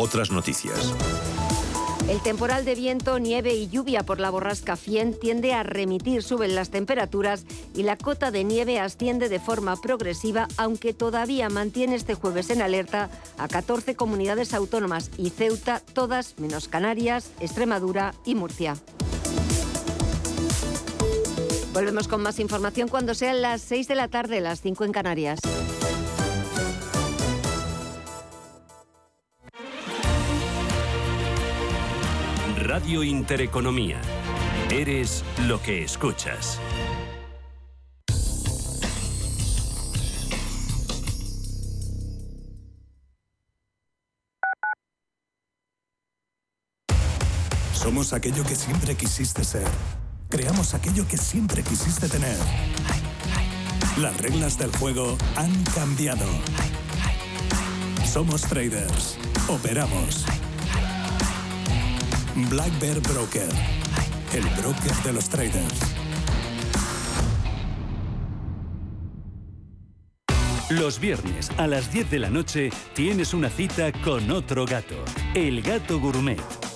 [0.00, 0.94] Otras noticias.
[2.08, 6.54] El temporal de viento, nieve y lluvia por la borrasca Fien tiende a remitir, suben
[6.54, 7.44] las temperaturas
[7.74, 12.62] y la cota de nieve asciende de forma progresiva, aunque todavía mantiene este jueves en
[12.62, 18.76] alerta a 14 comunidades autónomas y Ceuta, todas menos Canarias, Extremadura y Murcia.
[21.74, 25.40] Volvemos con más información cuando sean las 6 de la tarde, las 5 en Canarias.
[32.78, 34.00] Radio Intereconomía.
[34.70, 36.60] Eres lo que escuchas.
[47.72, 49.66] Somos aquello que siempre quisiste ser.
[50.28, 52.38] Creamos aquello que siempre quisiste tener.
[54.00, 56.26] Las reglas del juego han cambiado.
[58.04, 59.18] Somos traders.
[59.48, 60.24] Operamos.
[62.46, 63.48] Black Bear Broker.
[64.32, 65.80] El broker de los traders.
[70.70, 74.96] Los viernes a las 10 de la noche tienes una cita con otro gato,
[75.34, 76.67] el gato gourmet.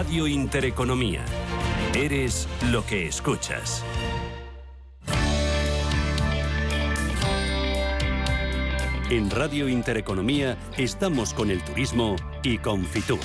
[0.00, 1.22] Radio Intereconomía.
[1.94, 3.84] Eres lo que escuchas.
[9.10, 13.18] En Radio Intereconomía estamos con el turismo y con Fitur.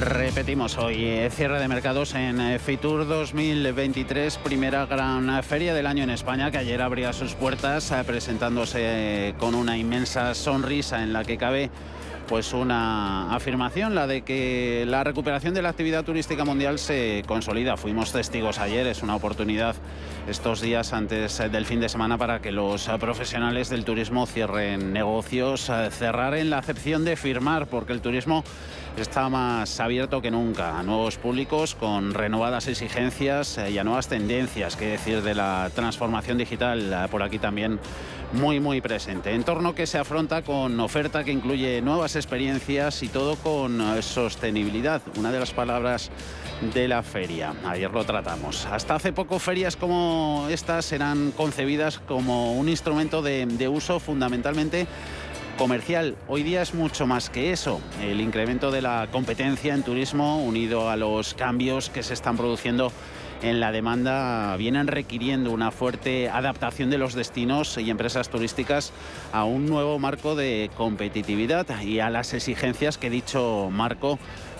[0.00, 6.02] Repetimos hoy, eh, cierre de mercados en eh, Fitur 2023, primera gran feria del año
[6.02, 11.24] en España, que ayer abría sus puertas eh, presentándose con una inmensa sonrisa en la
[11.24, 11.70] que cabe
[12.26, 17.76] pues una afirmación, la de que la recuperación de la actividad turística mundial se consolida.
[17.76, 19.76] Fuimos testigos ayer, es una oportunidad
[20.26, 25.70] estos días antes del fin de semana para que los profesionales del turismo cierren negocios,
[25.90, 28.44] cerrar en la acepción de firmar, porque el turismo
[28.96, 34.76] está más abierto que nunca a nuevos públicos con renovadas exigencias y a nuevas tendencias,
[34.76, 37.78] que decir de la transformación digital por aquí también
[38.32, 39.34] muy muy presente.
[39.34, 45.02] Entorno que se afronta con oferta que incluye nuevas experiencias y todo con eh, sostenibilidad,
[45.16, 46.10] una de las palabras
[46.74, 47.54] de la feria.
[47.66, 48.66] Ayer lo tratamos.
[48.66, 54.86] Hasta hace poco ferias como estas eran concebidas como un instrumento de, de uso fundamentalmente
[55.62, 56.16] comercial.
[56.26, 57.80] Hoy día es mucho más que eso.
[58.02, 62.90] El incremento de la competencia en turismo unido a los cambios que se están produciendo
[63.42, 68.92] en la demanda vienen requiriendo una fuerte adaptación de los destinos y empresas turísticas
[69.32, 74.18] a un nuevo marco de competitividad y a las exigencias que dicho marco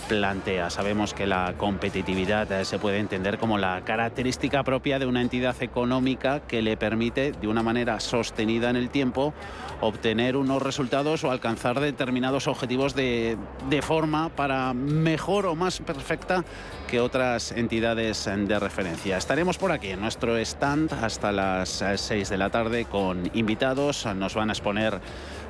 [0.08, 0.70] plantea.
[0.70, 6.40] Sabemos que la competitividad se puede entender como la característica propia de una entidad económica
[6.40, 9.32] que le permite, de una manera sostenida en el tiempo,
[9.82, 13.36] obtener unos resultados o alcanzar determinados objetivos de,
[13.82, 16.44] forma para mejor o más perfecta
[16.88, 19.18] que otras entidades de referencia referencia.
[19.18, 24.06] Estaremos por aquí en nuestro stand hasta las 6 eh, de la tarde con invitados.
[24.16, 24.98] Nos van a exponer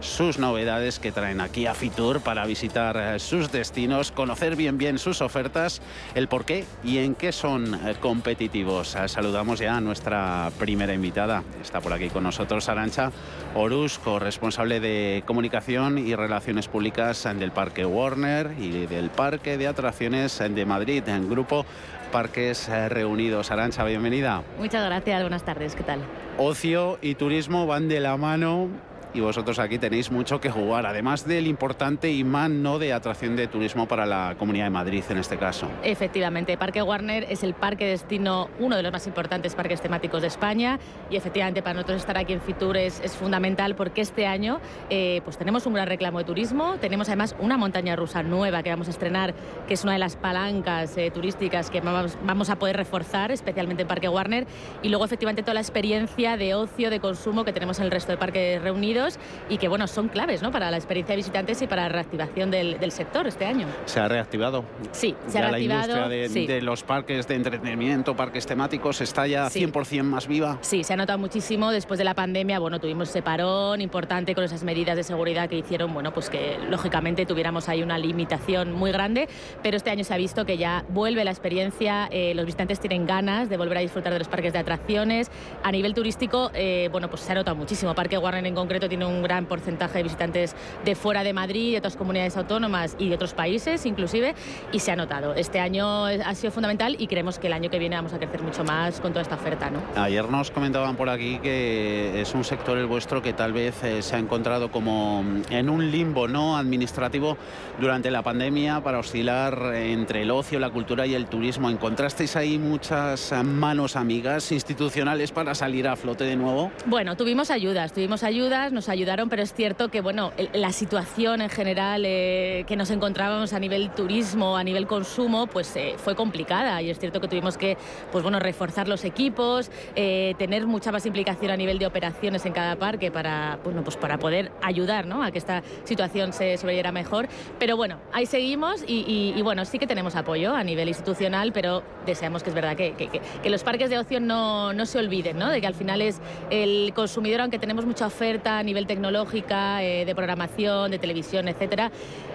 [0.01, 4.99] sus novedades que traen aquí a Fitur para visitar eh, sus destinos, conocer bien bien
[4.99, 5.81] sus ofertas,
[6.17, 8.97] el por qué y en qué son eh, competitivos.
[9.07, 11.45] Saludamos ya a nuestra primera invitada.
[11.63, 13.13] Está por aquí con nosotros Arancha
[13.55, 20.39] Orusco, responsable de comunicación y relaciones públicas del Parque Warner y del Parque de Atracciones
[20.39, 21.67] de Madrid, en grupo
[22.11, 23.51] Parques Reunidos.
[23.51, 24.43] Arancha, bienvenida.
[24.59, 26.01] Muchas gracias, buenas tardes, ¿qué tal?
[26.39, 28.69] Ocio y turismo van de la mano
[29.15, 32.79] y vosotros aquí tenéis mucho que jugar, además del importante imán ¿no?
[32.79, 35.69] de atracción de turismo para la Comunidad de Madrid en este caso.
[35.83, 40.29] Efectivamente, Parque Warner es el parque destino, uno de los más importantes parques temáticos de
[40.29, 40.79] España
[41.11, 44.61] y efectivamente para nosotros estar aquí en Fitur es, es fundamental porque este año
[44.91, 48.71] eh, pues tenemos un gran reclamo de turismo, tenemos además una montaña rusa nueva que
[48.71, 49.35] vamos a estrenar,
[49.69, 53.83] que es una de las palancas eh, turísticas que vamos, vamos a poder reforzar, especialmente
[53.83, 54.47] en Parque Warner,
[54.83, 58.13] y luego efectivamente toda la experiencia de ocio, de consumo que tenemos en el resto
[58.13, 59.02] de parques reunidos
[59.49, 60.51] y que bueno, son claves ¿no?
[60.51, 63.67] para la experiencia de visitantes y para la reactivación del, sector este año.
[63.87, 64.65] ¿Se ha reactivado?
[64.93, 65.97] Sí, se ha reactivado.
[65.97, 70.59] La industria de, los parques de entretenimiento, parques temáticos, está ya 100% más viva.
[70.61, 72.59] Sí, se ha notado muchísimo después de la pandemia.
[72.59, 76.59] Bueno, tuvimos ese parón importante con esas medidas de seguridad que hicieron, bueno, pues que
[76.69, 79.29] lógicamente tuviéramos ahí una limitación muy grande,
[79.63, 83.07] pero este año se ha visto que ya vuelve la experiencia, eh, los visitantes tienen
[83.07, 85.31] ganas de volver a disfrutar de los parques de atracciones.
[85.63, 87.95] A nivel turístico, eh, bueno, pues se ha notado muchísimo.
[87.95, 90.55] Parque Warner en concreto tiene un gran porcentaje de visitantes
[90.85, 94.35] de fuera de Madrid, de otras comunidades autónomas y de otros países inclusive,
[94.71, 95.35] y se ha notado.
[95.35, 98.43] Este año ha sido fundamental y creemos que el año que viene vamos a crecer
[98.43, 99.71] mucho más con toda esta oferta.
[99.71, 99.81] ¿no?
[99.97, 104.03] Ayer nos comentaban por aquí que es un sector el vuestro que tal vez eh,
[104.03, 107.39] se ha encontrado como en un limbo no administrativo
[107.81, 111.71] durante la pandemia para oscilar entre el ocio, la cultura y el turismo.
[111.71, 116.71] ¿Encontrasteis ahí muchas manos amigas institucionales para salir a flote de nuevo?
[116.85, 121.49] Bueno, tuvimos ayudas, tuvimos ayudas, nos ayudaron, pero es cierto que bueno, la situación en
[121.49, 126.81] general eh, que nos encontrábamos a nivel turismo, a nivel consumo, pues eh, fue complicada
[126.83, 127.77] y es cierto que tuvimos que
[128.11, 132.53] pues bueno, reforzar los equipos, eh, tener mucha más implicación a nivel de operaciones en
[132.53, 135.23] cada parque para, bueno, pues para poder ayudar ¿no?
[135.23, 137.29] a que esta situación se sobrelleviera mejor.
[137.59, 142.43] Pero bueno, ahí seguimos y, bueno, sí que tenemos apoyo a nivel institucional, pero deseamos
[142.43, 145.51] que es verdad que, que, los parques de ocio no, no se olviden, ¿no?
[145.51, 150.05] de que al final es el consumidor, aunque tenemos mucha oferta a nivel tecnológica, eh,
[150.05, 151.91] de programación, de televisión, etcétera,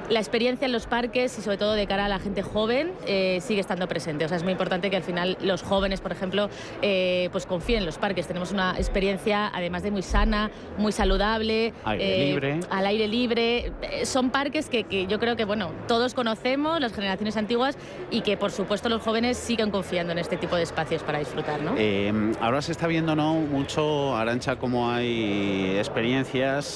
[0.10, 3.40] la experiencia en los parques y sobre todo de cara a la gente joven eh,
[3.42, 4.26] sigue estando presente.
[4.26, 6.50] O sea, es muy importante que al final los jóvenes, por ejemplo,
[6.82, 8.28] eh, pues confíen en los parques.
[8.28, 12.60] Tenemos una experiencia, además de muy sana, muy saludable, libre.
[12.70, 13.72] al aire libre.
[14.04, 17.78] Son parques que, que, yo creo que bueno, todos conocemos, las generaciones antiguas,
[18.12, 21.62] y que por supuesto los jóvenes siguen confiando en este tipo de espacios para disfrutar.
[21.62, 21.76] ¿no?
[22.42, 23.36] ahora se está viendo ¿no?
[23.36, 26.18] mucho, Arancha, cómo hay experiencia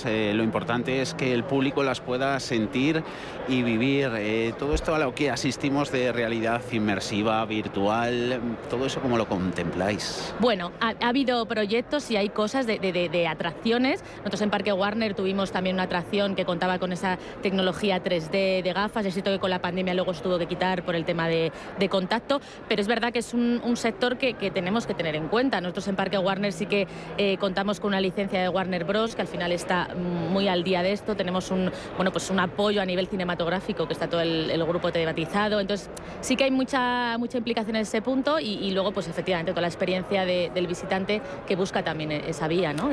[0.06, 3.04] eh, lo importante es que el público las pueda sentir
[3.48, 4.12] y vivir.
[4.16, 8.40] Eh, todo esto a lo que asistimos de realidad inmersiva, virtual,
[8.70, 10.34] todo eso cómo lo contempláis.
[10.40, 14.04] Bueno, ha, habido proyectos y hay cosas de, atracciones.
[14.18, 18.74] Nosotros en Parque Warner tuvimos también una atracción que contaba con esa tecnología 3D de
[18.74, 19.06] gafas.
[19.06, 21.52] Es cierto que con la pandemia luego se tuvo que quitar por el tema de,
[21.90, 22.40] contacto,
[22.70, 25.60] pero es verdad que es un, sector que, tenemos que tener en cuenta.
[25.60, 26.88] Nosotros en Parque Warner sí que
[27.18, 29.16] eh, contamos con una licencia de Warner Bros.
[29.16, 31.16] que al final está muy al día de esto.
[31.16, 35.60] Tenemos un, bueno, pues un apoyo a nivel cinematográfico que está todo el, grupo tematizado.
[35.60, 35.90] Entonces,
[36.22, 39.68] sí que hay mucha, mucha implicación en ese punto y, luego, pues efectivamente, toda la
[39.68, 42.74] experiencia del visitante que busca también esa vía.
[42.74, 42.90] ¿no?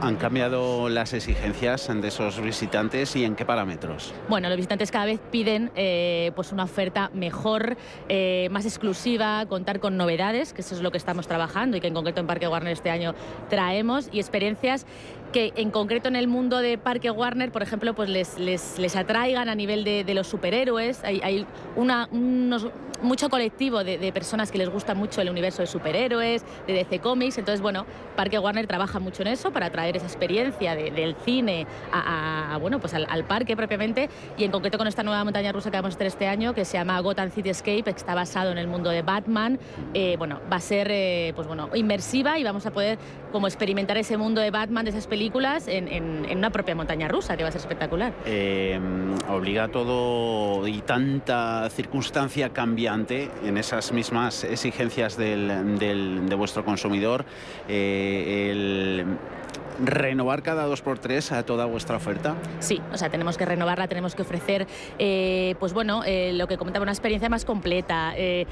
[0.00, 4.12] ¿Han cambiado las exigencias de esos visitantes y en qué parámetros?
[4.28, 7.76] Bueno, los visitantes cada vez piden eh, pues una oferta mejor,
[8.08, 11.86] eh, más exclusiva, contar con novedades, que eso es lo que estamos trabajando y que
[11.86, 13.14] en concreto en Parque Warner este año
[13.48, 14.86] traemos, y experiencias
[15.36, 19.50] que en concreto en el mundo de Parque Warner, por ejemplo, pues les, les, atraigan
[19.50, 21.04] a nivel de, los superhéroes.
[21.04, 22.08] Hay, hay una,
[23.02, 27.38] mucho colectivo de, personas que les gusta mucho el universo de superhéroes, de DC Comics.
[27.38, 32.58] Entonces, bueno, Parque Warner trabaja mucho en eso para traer esa experiencia del cine a,
[32.60, 34.08] bueno, pues al, parque propiamente.
[34.36, 36.64] Y en concreto con esta nueva montaña rusa que vamos a hacer este año, que
[36.64, 39.58] se llama Gotham City Escape, que está basado en el mundo de Batman.
[39.94, 42.98] Eh, bueno, va a ser eh, pues bueno, inmersiva y vamos a poder
[43.32, 45.25] como experimentar ese mundo de Batman, de esas películas,
[45.66, 48.12] en, una propia montaña rusa, que va a ser espectacular.
[48.24, 48.78] Eh,
[49.28, 55.78] obliga todo y tanta circunstancia cambiante en esas mismas exigencias del,
[56.28, 57.24] de vuestro consumidor.
[57.68, 59.04] Eh,
[59.84, 62.34] renovar cada dos por tres a toda vuestra oferta.
[62.60, 64.66] Sí, o sea, tenemos que renovarla, tenemos que ofrecer,
[64.98, 68.12] eh, pues bueno, eh, lo que comentaba, una experiencia más completa.
[68.16, 68.46] Eh,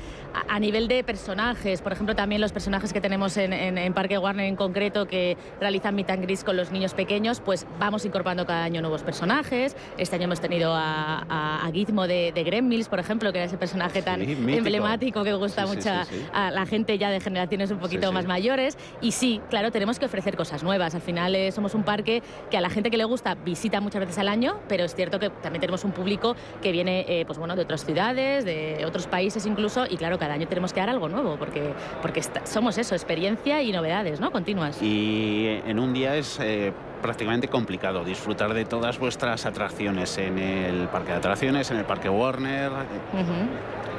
[0.49, 4.57] a, nivel de personajes, por ejemplo, también los personajes que tenemos en, Parque Warner en
[4.57, 8.81] concreto que realizan meet and greet con los niños pequeños, pues vamos incorporando cada año
[8.81, 9.77] nuevos personajes.
[9.99, 14.03] Este año hemos tenido a, Gizmo de, de Gremlins, por ejemplo, que era ese personaje
[14.03, 15.91] tan emblemático que gusta mucho
[16.33, 18.77] a, la gente ya de generaciones un poquito más mayores.
[19.01, 20.95] Y sí, claro, tenemos que ofrecer cosas nuevas.
[20.95, 24.01] Al final eh, somos un parque que a la gente que le gusta visita muchas
[24.01, 27.39] veces al año, pero es cierto que también tenemos un público que viene eh, pues
[27.39, 30.91] bueno, de otras ciudades, de otros países incluso, y claro, cada año tenemos que dar
[30.91, 34.31] algo nuevo, porque, porque somos eso, experiencia y novedades ¿no?
[34.31, 34.83] continuas.
[34.83, 36.39] Y en un día es...
[36.41, 36.73] Eh,
[37.05, 42.09] prácticamente complicado disfrutar de todas vuestras atracciones en el parque de atracciones, en el parque
[42.09, 42.73] Warner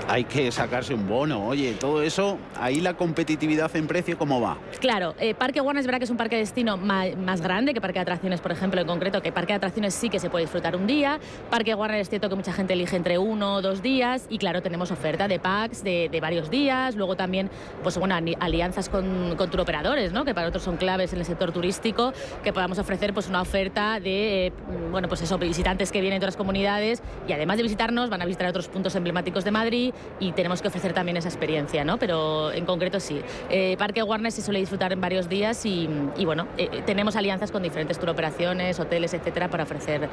[0.08, 1.46] hay que sacarse un bono.
[1.48, 4.58] Oye, todo eso, ahí la competitividad en precio, ¿cómo va?
[4.80, 7.82] Claro, eh, Parque Warner es verdad que es un parque de destino más, grande que
[7.82, 10.46] Parque de Atracciones, por ejemplo, en concreto, que Parque de Atracciones sí que se puede
[10.46, 11.20] disfrutar un día.
[11.50, 14.62] Parque Warner es cierto que mucha gente elige entre uno o dos días y claro,
[14.62, 17.50] tenemos oferta de packs de, varios días, luego también,
[17.84, 20.26] pues bueno, alianzas con, con operadores, ¿no?
[20.26, 24.00] que para otros son claves en el sector turístico, que podamos ofrecer pues una oferta
[24.00, 24.54] de, eh,
[24.92, 28.26] bueno, pues eso, visitantes que vienen de otras comunidades y además de visitarnos van a
[28.26, 31.98] visitar otros puntos emblemáticos de Madrid y tenemos que ofrecer también esa experiencia, ¿no?
[31.98, 33.22] Pero en concreto sí.
[33.50, 35.88] Eh, Parque Warner se suele disfrutar en varios días y,
[36.24, 40.10] bueno, eh, tenemos alianzas con diferentes tour operaciones, hoteles, etcétera, para ofrecer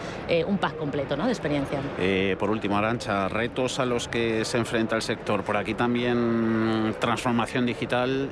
[0.46, 1.26] un pack completo, ¿no?
[1.26, 1.80] De experiencia.
[2.38, 5.42] por último, Arancha, retos a los que se enfrenta el sector.
[5.42, 8.30] Por aquí también transformación digital,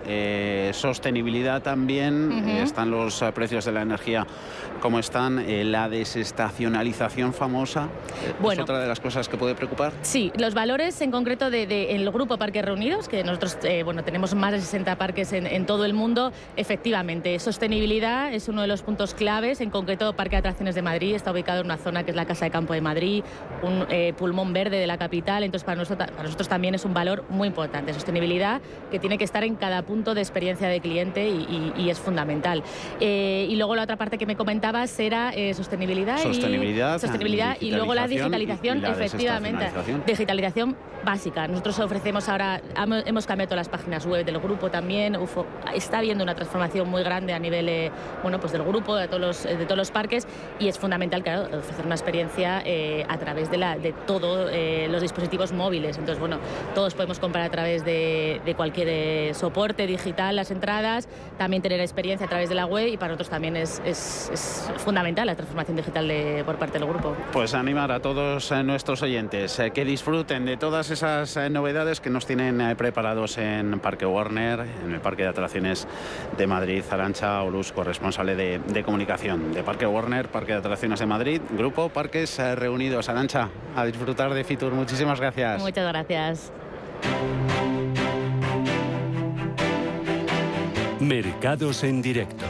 [0.73, 4.27] sostenibilidad también, están los precios de la energía
[4.81, 7.89] como están, la desestacionalización famosa,
[8.51, 9.93] ¿es otra de las cosas que puede preocupar?
[10.03, 14.35] Sí, los valores en concreto de, el grupo Parques Reunidos, que nosotros eh, bueno, tenemos
[14.35, 19.15] más de 60 parques en, todo el mundo, efectivamente, sostenibilidad es uno de los puntos
[19.15, 22.17] claves, en concreto Parque de Atracciones de Madrid, está ubicado en una zona que es
[22.17, 23.23] la Casa de Campo de Madrid,
[23.63, 26.95] un eh, pulmón verde de la capital, entonces para nosotros, para nosotros también es un
[26.95, 31.29] valor muy importante, sostenibilidad que tiene que estar en cada punto de experiencia de cliente
[31.29, 32.63] y, es fundamental.
[33.01, 37.71] Eh, y luego la otra parte que me comentabas era sostenibilidad, sostenibilidad, y, sostenibilidad y
[37.73, 39.71] luego la digitalización, efectivamente,
[40.07, 41.49] digitalización básica.
[41.49, 42.61] Nosotros ofrecemos ahora,
[43.07, 45.17] hemos cambiado todas las páginas web del grupo también,
[45.75, 47.91] está habiendo una transformación muy grande a nivel eh,
[48.23, 50.27] bueno, pues del grupo, de todos, los, de todos los parques
[50.59, 54.89] y es fundamental claro, ofrecer una experiencia eh, a través de, la, de todos eh,
[54.91, 55.97] los dispositivos móviles.
[55.99, 56.39] Entonces, bueno,
[56.75, 61.09] todos podemos comprar a través de, cualquier soporte digital las entradas,
[61.39, 63.97] también tener experiencia a través de la web y para nosotros también es, es,
[64.79, 67.17] fundamental la transformación digital de, por parte del grupo.
[67.33, 72.61] Pues animar a todos nuestros oyentes que disfruten de todas esas novedades que nos tienen
[72.61, 75.87] eh, preparados en Parque Warner, en el Parque de Atracciones
[76.37, 76.85] de Madrid.
[76.91, 81.89] Arancha Olus, corresponsable de, de comunicación de Parque Warner, Parque de Atracciones de Madrid, Grupo
[81.89, 83.09] Parques eh, Reunidos.
[83.09, 84.73] Arancha, a disfrutar de Fitur.
[84.73, 85.61] Muchísimas gracias.
[85.61, 86.53] Muchas gracias.
[91.01, 92.45] Mercados en directo.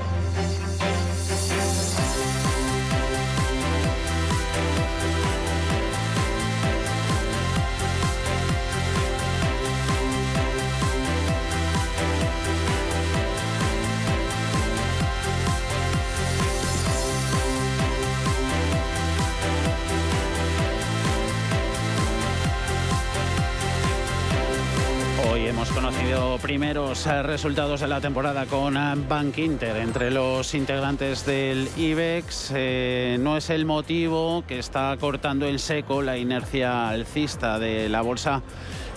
[26.40, 32.52] Primeros eh, resultados de la temporada con eh, Bank Inter entre los integrantes del IBEX.
[32.54, 38.00] Eh, no es el motivo que está cortando en seco la inercia alcista de la
[38.00, 38.42] bolsa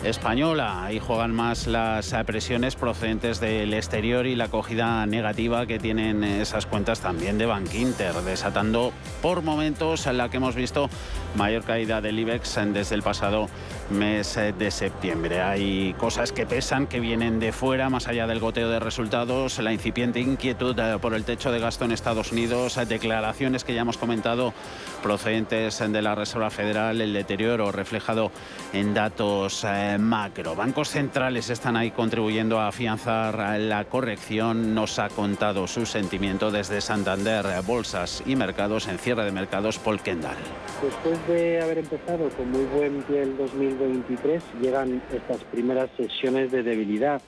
[0.03, 0.83] española.
[0.83, 6.65] Ahí juegan más las presiones procedentes del exterior y la acogida negativa que tienen esas
[6.65, 8.91] cuentas también de Bank Inter, desatando
[9.21, 10.89] por momentos en la que hemos visto
[11.35, 13.47] mayor caída del IBEX desde el pasado
[13.89, 15.41] mes de septiembre.
[15.41, 19.73] Hay cosas que pesan, que vienen de fuera, más allá del goteo de resultados, la
[19.73, 24.53] incipiente inquietud por el techo de gasto en Estados Unidos, declaraciones que ya hemos comentado
[25.01, 28.31] procedentes de la Reserva Federal, el deterioro reflejado
[28.73, 30.55] en datos eh, macro.
[30.55, 34.73] Bancos centrales están ahí contribuyendo a afianzar la corrección.
[34.73, 40.01] Nos ha contado su sentimiento desde Santander, bolsas y mercados en cierre de mercados, Paul
[40.01, 40.37] Kendall.
[40.81, 46.63] Después de haber empezado con muy buen pie el 2023, llegan estas primeras sesiones de
[46.63, 47.21] debilidad.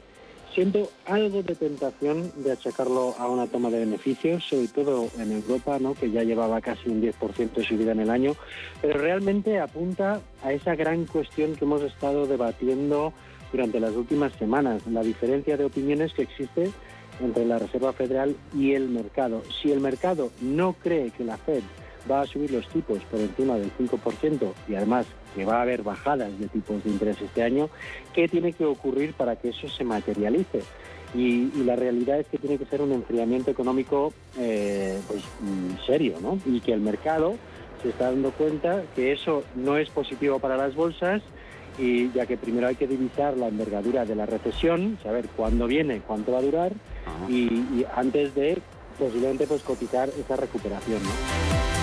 [0.55, 5.79] Siento algo de tentación de achacarlo a una toma de beneficios, sobre todo en Europa,
[5.81, 5.95] ¿no?
[5.95, 8.37] que ya llevaba casi un 10% de subida en el año,
[8.81, 13.11] pero realmente apunta a esa gran cuestión que hemos estado debatiendo
[13.51, 16.71] durante las últimas semanas, la diferencia de opiniones que existe
[17.19, 19.43] entre la Reserva Federal y el mercado.
[19.61, 21.63] Si el mercado no cree que la Fed
[22.09, 25.83] va a subir los tipos por encima del 5% y además que va a haber
[25.83, 27.69] bajadas de tipos de interés este año,
[28.13, 30.63] ¿qué tiene que ocurrir para que eso se materialice?
[31.13, 36.15] Y, la realidad es que tiene que ser un enfriamiento económico eh, pues, mm, serio,
[36.21, 36.39] ¿no?
[36.45, 37.35] Y que el mercado
[37.81, 41.21] se está dando cuenta que eso no es positivo para las bolsas
[41.77, 46.01] y ya que primero hay que divisar la envergadura de la recesión, saber cuándo viene,
[46.05, 46.73] cuánto va a durar
[47.29, 48.57] y, y, antes de
[48.97, 51.01] posiblemente pues cotizar esa recuperación.
[51.03, 51.74] ¿no?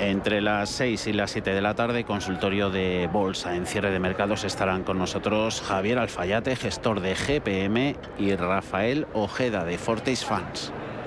[0.00, 3.54] Entre las 6 y las 7 de la tarde, consultorio de bolsa.
[3.54, 9.66] En cierre de mercados estarán con nosotros Javier Alfayate, gestor de GPM, y Rafael Ojeda
[9.66, 10.72] de Fortis Funds.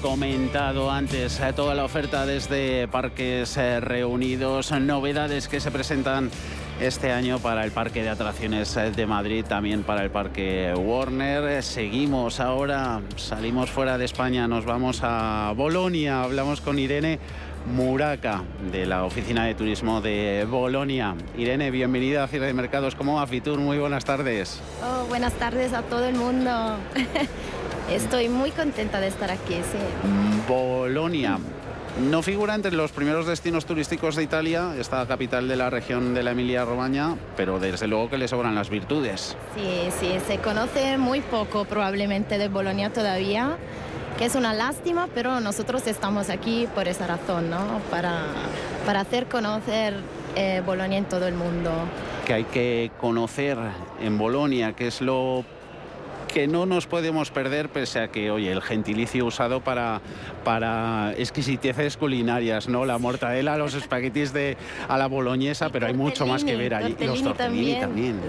[0.00, 6.30] Comentado antes eh, toda la oferta desde Parques eh, Reunidos, novedades que se presentan
[6.80, 11.62] este año para el Parque de Atracciones eh, de Madrid, también para el Parque Warner.
[11.62, 17.18] Seguimos ahora, salimos fuera de España, nos vamos a Bolonia, hablamos con Irene
[17.66, 21.14] Muraca de la Oficina de Turismo de Bolonia.
[21.36, 22.94] Irene, bienvenida a Cierre de Mercados.
[22.94, 23.58] ¿Cómo va Fitur?
[23.58, 24.62] Muy buenas tardes.
[24.82, 26.78] Oh, buenas tardes a todo el mundo.
[27.90, 29.78] Estoy muy contenta de estar aquí, sí.
[30.48, 31.38] Bolonia.
[32.08, 36.22] No figura entre los primeros destinos turísticos de Italia, esta capital de la región de
[36.22, 39.36] la Emilia-Romagna, pero desde luego que le sobran las virtudes.
[39.56, 43.56] Sí, sí, se conoce muy poco probablemente de Bolonia todavía,
[44.18, 47.80] que es una lástima, pero nosotros estamos aquí por esa razón, ¿no?
[47.90, 48.22] Para,
[48.86, 49.94] para hacer conocer
[50.36, 51.72] eh, Bolonia en todo el mundo.
[52.24, 53.58] Que hay que conocer
[54.00, 55.44] en Bolonia, que es lo
[56.30, 60.00] que no nos podemos perder, pese a que, oye, el gentilicio usado para,
[60.44, 62.84] para exquisiteces culinarias, ¿no?
[62.84, 64.56] La mortadela, los espaguetis de,
[64.88, 66.96] a la boloñesa, pero hay mucho más que ver allí.
[67.00, 68.20] Los tortellini también.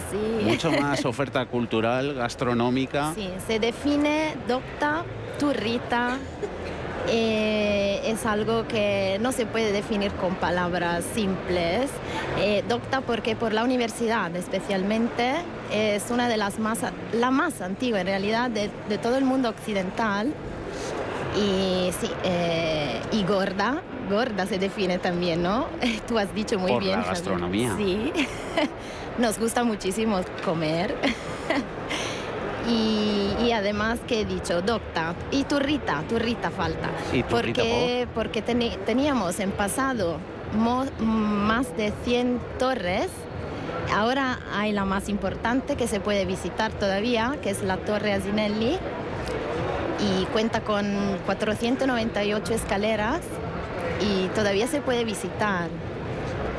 [0.44, 3.14] Mucho más oferta cultural, gastronómica.
[3.16, 5.04] Sí, se define docta,
[5.40, 6.18] turrita,
[7.08, 11.90] eh, es algo que no se puede definir con palabras simples.
[12.40, 15.36] Eh, docta porque por la universidad especialmente
[15.72, 16.80] es una de las más,
[17.14, 20.34] la más antigua en realidad de, todo el mundo occidental.
[21.36, 25.68] Y sí, eh, y gorda, gorda se define también, ¿no?
[26.08, 27.00] Tú has dicho muy por bien.
[27.00, 27.76] La gastronomía.
[27.78, 28.12] Sí,
[29.18, 30.96] nos gusta muchísimo comer.
[32.68, 36.90] Y, además que he dicho, docta, y turrita, turrita falta.
[37.12, 40.20] ¿Y porque, porque teníamos en pasado
[41.00, 43.10] más de 100 torres.
[43.94, 48.78] Ahora hay la más importante que se puede visitar todavía, que es la Torre Asinelli.
[50.00, 53.20] Y cuenta con 498 escaleras
[54.02, 55.70] y todavía se puede visitar.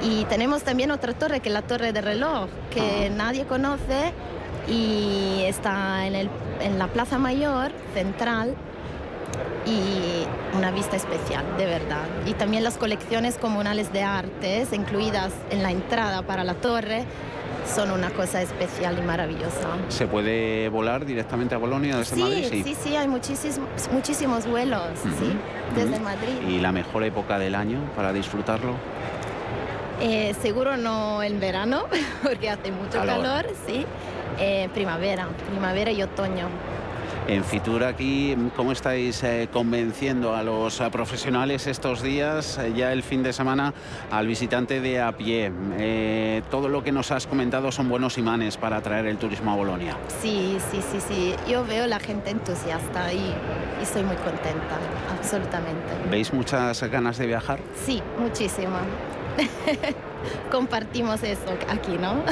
[0.02, 4.12] Y tenemos también otra torre, que es la Torre de Reloj, que nadie conoce
[4.68, 8.54] y está en, el, en la Plaza Mayor Central
[9.66, 10.24] y
[10.56, 12.06] una vista especial, de verdad.
[12.26, 17.04] Y también las colecciones comunales de artes incluidas en la entrada para la torre
[17.72, 19.68] son una cosa especial y maravillosa.
[19.88, 22.46] ¿Se puede volar directamente a Bolonia desde Madrid?
[22.50, 25.32] Sí, sí, sí, hay muchísimos, muchísimos vuelos, sí,
[25.76, 26.34] desde Madrid.
[26.48, 28.74] ¿Y la mejor época del año para disfrutarlo?
[30.00, 31.84] Eh, seguro no en verano,
[32.22, 33.86] porque hace mucho calor, sí
[34.38, 36.48] eh, primavera, primavera y otoño.
[37.28, 42.92] En Fitur aquí, ¿cómo estáis eh, convenciendo a los eh, profesionales estos días, eh, ya
[42.92, 43.72] el fin de semana,
[44.10, 45.52] al visitante de a pie?
[46.50, 49.96] todo lo que nos has comentado son buenos imanes para atraer el turismo a Bolonia.
[50.20, 51.34] Sí, sí, sí, sí.
[51.48, 54.78] Yo veo la gente entusiasta y, y estoy muy contenta,
[55.16, 55.92] absolutamente.
[56.10, 57.60] ¿Veis muchas ganas de viajar?
[57.74, 58.76] Sí, muchísimo.
[60.50, 62.22] Compartimos eso aquí, ¿no?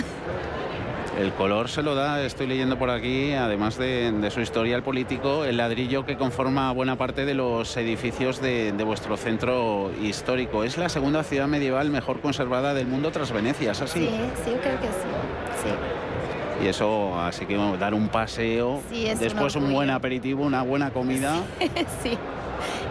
[1.20, 5.58] El color se lo da, estoy leyendo por aquí, además de, su historial político, el
[5.58, 10.64] ladrillo que conforma buena parte de los edificios de, vuestro centro histórico.
[10.64, 14.00] Es la segunda ciudad medieval mejor conservada del mundo tras Venecia, ¿es así?
[14.00, 14.08] Sí,
[14.46, 15.62] sí, creo que sí.
[15.62, 16.64] sí.
[16.64, 18.80] Y eso, así que dar un paseo,
[19.18, 21.34] después un buen aperitivo, una buena comida.
[22.02, 22.16] sí.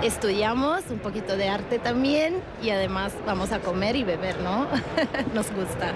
[0.03, 4.67] Estudiamos un poquito de arte también y además vamos a comer y beber, ¿no?
[5.33, 5.95] Nos gusta.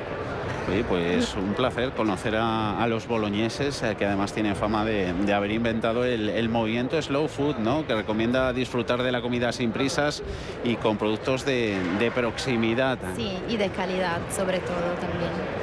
[0.70, 5.52] Sí, pues un placer conocer a, los boloñeses, eh, que además tienen fama de, haber
[5.52, 7.86] inventado el, movimiento slow food, ¿no?
[7.86, 10.24] que recomienda disfrutar de la comida sin prisas
[10.64, 12.98] y con productos de, de proximidad.
[13.16, 15.63] Sí, y de calidad sobre todo también.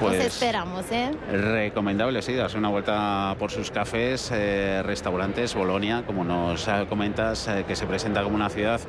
[0.00, 1.10] Pues esperamos, ¿eh?
[1.30, 7.48] Recomendable, sí, darse una vuelta por sus cafés, eh, restaurantes, Bolonia, como nos eh, comentas,
[7.48, 8.80] eh, que se presenta como una ciudad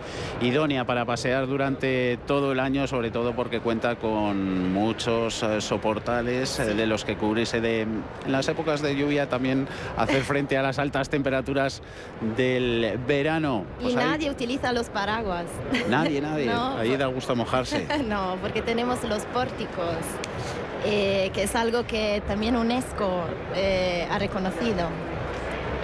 [0.42, 6.86] idónea para pasear durante todo el año, sobre todo porque cuenta con muchos soportales de
[6.86, 9.68] los que cubrirse de, en las épocas de lluvia también
[9.98, 11.82] hacer frente a las altas temperaturas
[12.36, 13.66] del verano.
[13.80, 15.46] y pues nadie utiliza los paraguas.
[15.90, 16.52] Nadie, nadie.
[16.78, 17.88] Ahí da gusto mojarse.
[18.06, 19.96] no, porque tenemos los pórticos.
[20.86, 23.24] Eh, que es algo que también UNESCO
[23.56, 24.88] eh, ha reconocido.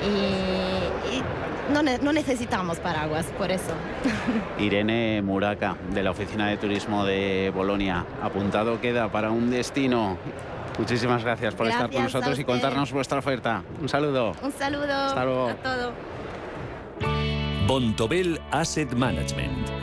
[0.06, 1.22] Y,
[1.72, 3.74] no, necesitamos paraguas, por eso.
[4.60, 8.06] Irene Muraca, de la Oficina de Turismo de Bolonia.
[8.22, 10.18] Apuntado queda para un destino.
[10.78, 13.64] Muchísimas gracias por estar con nosotros y contarnos vuestra oferta.
[13.82, 14.34] Un saludo.
[14.42, 15.94] Un saludo a todos.
[17.68, 19.83] Bontobel Asset Management.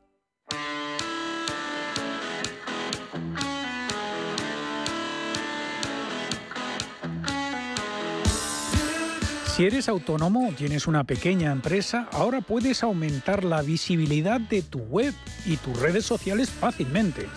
[9.61, 14.79] Si eres autónomo o tienes una pequeña empresa, ahora puedes aumentar la visibilidad de tu
[14.79, 15.13] web
[15.45, 17.27] y tus redes sociales fácilmente.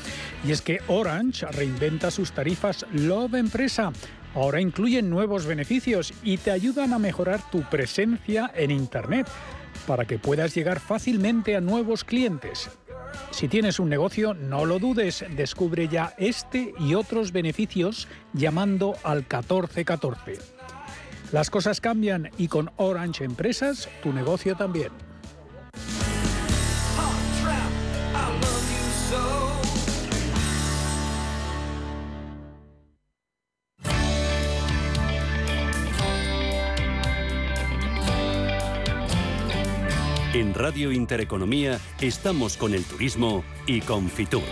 [0.43, 3.93] Y es que Orange reinventa sus tarifas Love Empresa.
[4.35, 9.29] Ahora incluyen nuevos beneficios y te ayudan a mejorar tu presencia en Internet
[9.87, 12.71] para que puedas llegar fácilmente a nuevos clientes.
[13.33, 19.19] Si tienes un negocio, no lo dudes, descubre ya este y otros beneficios llamando al
[19.19, 20.54] 1414.
[21.33, 24.93] Las cosas cambian y con Orange Empresas tu negocio también.
[40.35, 44.43] En Radio Intereconomía estamos con el turismo y con Fitur.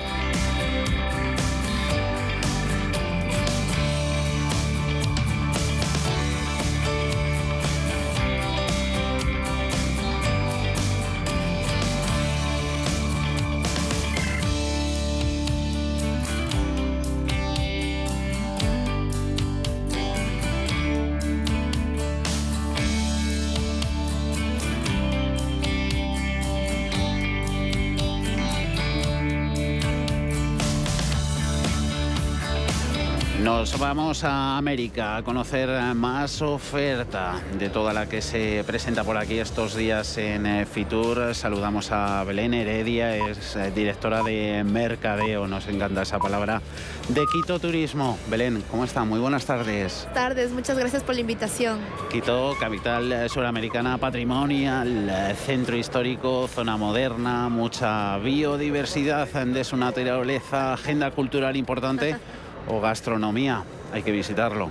[33.95, 39.39] Vamos a América a conocer más oferta de toda la que se presenta por aquí
[39.39, 41.35] estos días en eh, Fitur.
[41.35, 46.63] Saludamos a Belén Heredia, es eh, directora de Mercadeo, nos encanta esa palabra,
[47.11, 48.19] de Quito Turismo.
[48.31, 49.05] Belén, ¿cómo está?
[49.05, 50.09] Muy buenas tardes.
[50.15, 51.79] Tardes, muchas gracias por la invitación.
[52.11, 61.57] Quito, capital suramericana patrimonial, centro histórico, zona moderna, mucha biodiversidad de su naturaleza, agenda cultural
[61.57, 62.17] importante
[62.69, 63.63] o gastronomía.
[63.93, 64.71] Hay que visitarlo.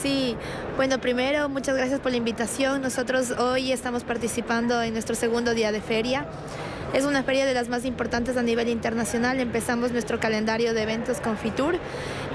[0.00, 0.36] Sí,
[0.76, 2.82] bueno, primero muchas gracias por la invitación.
[2.82, 6.26] Nosotros hoy estamos participando en nuestro segundo día de feria.
[6.92, 9.40] Es una feria de las más importantes a nivel internacional.
[9.40, 11.76] Empezamos nuestro calendario de eventos con Fitur.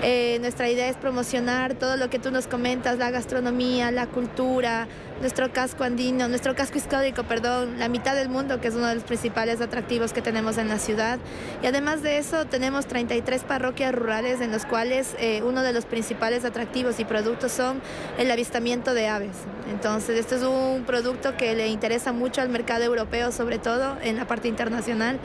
[0.01, 4.87] Eh, nuestra idea es promocionar todo lo que tú nos comentas, la gastronomía, la cultura,
[5.21, 8.95] nuestro casco andino, nuestro casco histórico, perdón, la mitad del mundo, que es uno de
[8.95, 11.19] los principales atractivos que tenemos en la ciudad.
[11.63, 15.85] Y además de eso, tenemos 33 parroquias rurales en los cuales eh, uno de los
[15.85, 17.81] principales atractivos y productos son
[18.17, 19.37] el avistamiento de aves.
[19.71, 24.17] Entonces, este es un producto que le interesa mucho al mercado europeo, sobre todo en
[24.17, 25.19] la parte internacional,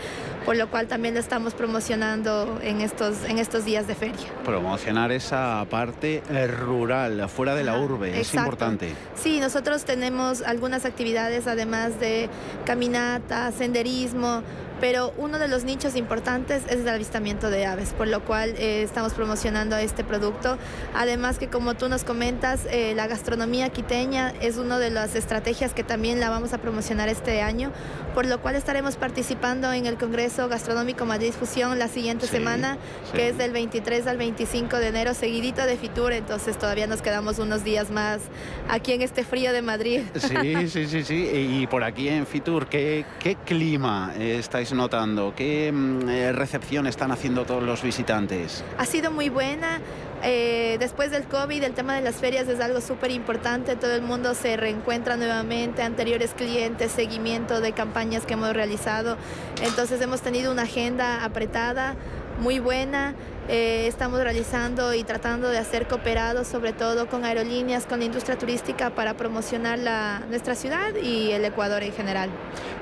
[0.45, 4.27] por lo cual también lo estamos promocionando en estos, en estos días de feria.
[4.45, 8.93] Promocionar esa parte eh, rural, fuera de la urbe, es importante.
[9.15, 12.29] Sí, nosotros tenemos algunas actividades además de
[12.67, 14.43] caminata, senderismo,
[14.81, 18.83] pero uno de los nichos importantes es el avistamiento de aves, por lo cual eh,
[18.83, 20.59] estamos promocionando este producto.
[20.95, 25.73] Además que como tú nos comentas, eh, la gastronomía quiteña es una de las estrategias
[25.73, 27.73] que también la vamos a promocionar este año,
[28.15, 32.79] por lo cual estaremos participando en el Congreso Gastronómico Madrid Fusión la siguiente semana,
[33.15, 37.39] que es del 23 al 25 de enero, seguidito de Fitur, entonces todavía nos quedamos
[37.39, 38.21] unos días más
[38.69, 40.03] aquí en este frío de Madrid.
[40.17, 41.17] Sí, sí, sí, sí.
[41.57, 45.35] Y por aquí en Fitur, ¿qué, qué clima estáis notando?
[45.37, 48.65] ¿Qué mm, eh, recepción están haciendo todos los visitantes?
[48.79, 49.81] Ha sido muy buena.
[50.23, 53.77] Eh, después del COVID, el tema de las ferias es algo súper importante.
[53.77, 59.17] Todo el mundo se reencuentra nuevamente, anteriores clientes, seguimiento de campañas que hemos realizado.
[59.63, 61.95] Entonces hemos tenido una agenda apretada,
[62.41, 63.15] muy buena.
[63.49, 68.37] Eh, estamos realizando y tratando de hacer cooperados, sobre todo con aerolíneas, con la industria
[68.37, 72.31] turística, para promocionar la, nuestra ciudad y el Ecuador en general.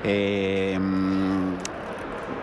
[0.03, 0.79] Eh,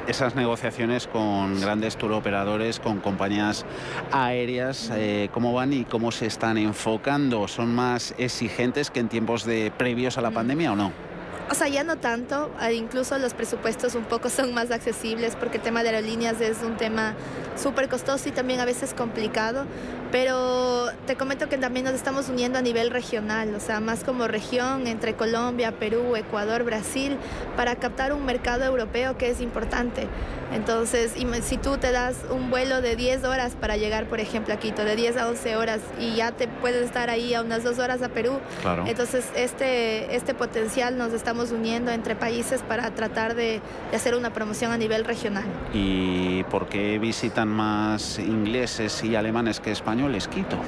[0.06, 3.64] esas negociaciones con grandes operadores, con compañías
[4.10, 7.46] aéreas, eh, cómo van y cómo se están enfocando?
[7.48, 11.11] ¿Son más exigentes que en tiempos de previos a la pandemia o no?
[11.50, 15.58] O sea, ya no tanto, ah, incluso los presupuestos un poco son más accesibles porque
[15.58, 17.14] el tema de aerolíneas es un tema
[17.56, 19.66] súper costoso y también a veces complicado,
[20.10, 24.28] pero te comento que también nos estamos uniendo a nivel regional, o sea, más como
[24.28, 27.16] región entre Colombia, Perú, Ecuador, Brasil,
[27.56, 30.06] para captar un mercado europeo que es importante.
[30.54, 34.58] Entonces, si tú te das un vuelo de 10 horas para llegar, por ejemplo, a
[34.58, 37.78] Quito, de 10 a 11 horas, y ya te puedes estar ahí a unas dos
[37.78, 38.38] horas a Perú,
[38.86, 43.62] entonces este, este potencial nos estamos uniendo entre países para tratar de,
[43.94, 45.44] hacer una promoción a nivel regional.
[45.72, 50.58] ¿Y por qué visitan más ingleses y alemanes que españoles Quito?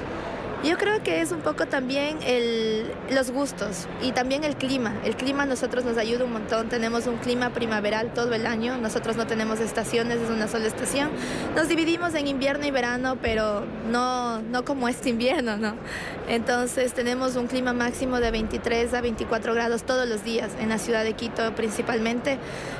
[0.65, 4.95] Yo creo que es un poco también el, los gustos y también el clima.
[5.05, 6.71] El clima a nosotros nos ayuda un montón.
[6.71, 8.79] Tenemos un clima primaveral todo el año.
[8.79, 11.11] Nosotros no tenemos estaciones, es una sola estación.
[11.55, 15.75] Nos dividimos en invierno y verano, pero no, no como este invierno, ¿no?
[16.29, 20.79] Entonces tenemos un clima máximo de 23 a 24 grados todos los días en la
[20.79, 22.39] ciudad de Quito principalmente.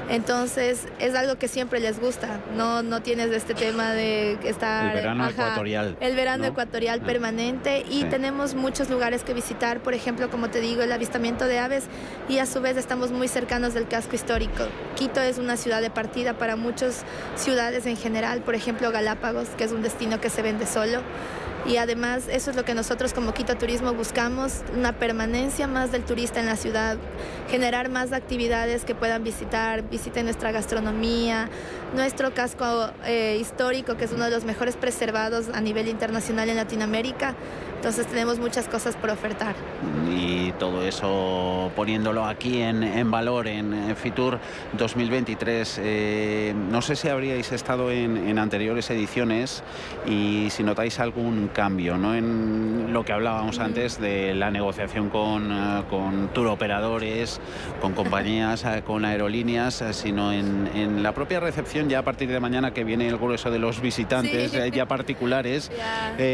[0.09, 2.41] Entonces es algo que siempre les gusta.
[2.57, 4.87] No, no tienes este tema de estar...
[4.87, 5.97] El verano ecuatorial.
[6.01, 7.07] El verano ecuatorial ah.
[7.07, 11.59] permanente y tenemos muchos lugares que visitar, por ejemplo, como te digo, el avistamiento de
[11.59, 11.85] aves
[12.29, 14.67] y a su vez estamos muy cercanos del casco histórico.
[14.95, 17.05] Quito es una ciudad de partida para muchas
[17.37, 21.01] ciudades en general, por ejemplo Galápagos, que es un destino que se vende solo
[21.67, 26.05] y además eso es lo que nosotros como Quito Turismo buscamos, una permanencia más del
[26.05, 26.97] turista en la ciudad,
[27.51, 31.49] generar más actividades que puedan visitar, visiten nuestra gastronomía,
[31.95, 36.57] nuestro casco eh, histórico que es uno de los mejores preservados a nivel internacional en
[36.57, 37.35] Latinoamérica
[37.85, 39.55] entonces tenemos muchas cosas por ofertar.
[40.11, 44.39] Y todo eso poniéndolo aquí en, valor en, Fitur
[44.73, 45.81] 2023.
[45.83, 49.63] Eh, no sé si habríais estado en, anteriores ediciones
[50.07, 52.15] y si notáis algún cambio ¿no?
[52.15, 57.41] en lo que hablábamos antes de la negociación con, eh, con operadores,
[57.81, 62.73] con compañías, eh, con aerolíneas, sino en, la propia recepción ya a partir de mañana
[62.73, 65.71] que viene el grueso de los visitantes ya particulares.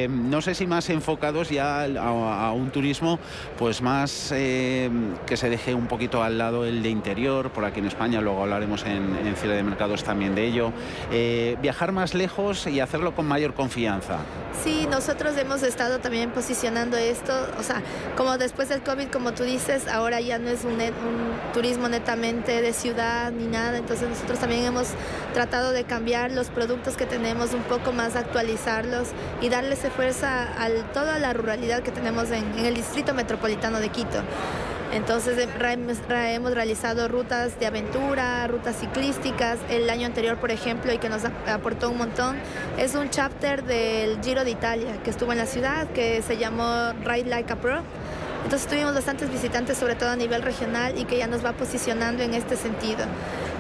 [0.08, 3.18] no sé si más enfocado abocados ya a, un turismo
[3.58, 4.88] pues más eh,
[5.26, 8.42] que se deje un poquito al lado el de interior, por aquí en España, luego
[8.42, 10.72] hablaremos en, en Cierre de Mercados también de ello.
[11.12, 14.18] Eh, viajar más lejos y hacerlo con mayor confianza.
[14.64, 17.82] Sí, nosotros hemos estado también posicionando esto, o sea,
[18.16, 22.62] como después del COVID, como tú dices, ahora ya no es un, un turismo netamente
[22.62, 24.88] de ciudad ni nada, entonces nosotros también hemos
[25.34, 29.08] tratado de cambiar los productos que tenemos un poco más, actualizarlos
[29.40, 34.22] y darles fuerza a toda la ruralidad que tenemos en, el distrito metropolitano de Quito.
[34.92, 35.48] Entonces
[36.10, 39.58] hemos realizado rutas de aventura, rutas ciclísticas.
[39.68, 42.36] El año anterior, por ejemplo, y que nos aportó un montón,
[42.76, 46.92] es un chapter del Giro de Italia que estuvo en la ciudad, que se llamó
[47.04, 47.82] Ride Like a Pro.
[48.44, 52.22] Entonces tuvimos bastantes visitantes, sobre todo a nivel regional, y que ya nos va posicionando
[52.22, 53.04] en este sentido.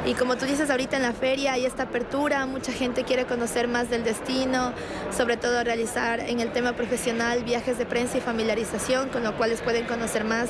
[0.06, 3.68] Y como tú dices ahorita en la feria hay esta apertura, mucha gente quiere conocer
[3.68, 4.72] más del destino,
[5.14, 9.52] sobre todo realizar en el tema profesional viajes de prensa y familiarización, con lo cual
[9.62, 10.48] pueden conocer más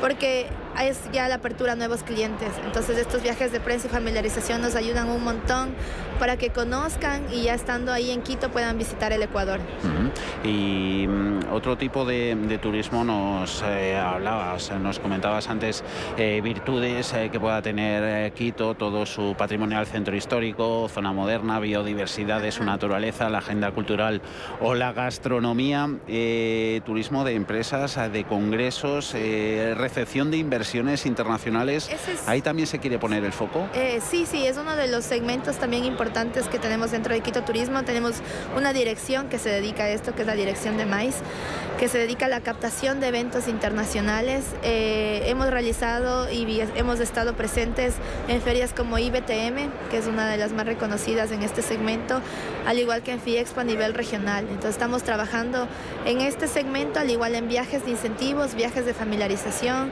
[0.00, 0.46] porque
[0.84, 2.50] es ya la apertura a nuevos clientes.
[2.64, 5.74] Entonces estos viajes de prensa y familiarización nos ayudan un montón
[6.18, 9.60] para que conozcan y ya estando ahí en Quito puedan visitar el Ecuador.
[10.44, 15.84] Y mm, otro tipo de, turismo nos eh, hablabas, nos comentabas antes
[16.16, 22.40] eh, virtudes eh, que pueda tener Quito, todo su patrimonial centro histórico, zona moderna, biodiversidad
[22.40, 24.22] de su naturaleza, la agenda cultural
[24.60, 25.88] o la gastronomía,
[26.84, 31.88] turismo de empresas, de congresos, recepción de inversiones internacionales.
[32.26, 33.68] Ahí también se quiere poner el foco.
[33.74, 37.42] Eh, sí, sí, es uno de los segmentos también importantes que tenemos dentro de Quito
[37.42, 37.82] Turismo.
[37.84, 38.16] Tenemos
[38.56, 41.16] una dirección que se dedica a esto, que es la dirección de MAIS,
[41.78, 44.44] que se dedica a la captación de eventos internacionales.
[44.62, 47.94] Eh, hemos realizado y hemos estado presentes
[48.28, 52.20] en ferias como IBTM, que es una de las más reconocidas en este segmento,
[52.66, 54.44] al igual que en FIEXPO a nivel regional.
[54.48, 55.68] Entonces estamos trabajando
[56.04, 59.90] en este segmento, al igual en viajes de incentivos, viajes de familiarización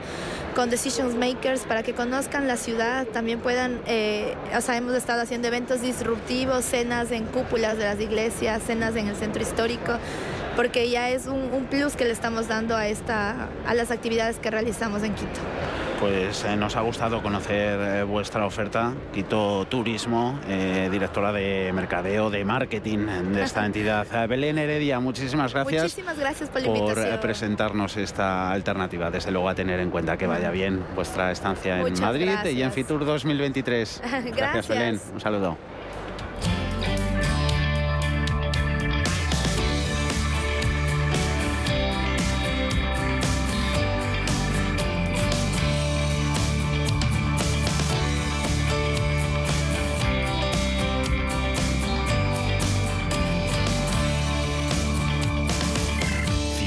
[0.55, 5.21] con decision makers para que conozcan la ciudad, también puedan, eh, o sea, hemos estado
[5.21, 9.97] haciendo eventos disruptivos, cenas en cúpulas de las iglesias, cenas en el centro histórico,
[10.55, 14.39] porque ya es un, un plus que le estamos dando a, esta, a las actividades
[14.39, 15.41] que realizamos en Quito
[15.99, 18.93] pues eh, nos ha gustado conocer eh, vuestra oferta.
[19.13, 24.07] Quito Turismo, eh, directora de mercadeo, de marketing de esta entidad.
[24.27, 25.83] Belén Heredia, muchísimas gracias.
[25.83, 29.11] Muchísimas gracias por Por presentarnos esta alternativa.
[29.11, 32.71] Desde luego a tener en cuenta que vaya bien vuestra estancia en Madrid y en
[32.71, 34.01] Fitur 2023.
[34.35, 34.99] gracias, Belén.
[35.13, 35.57] Un saludo.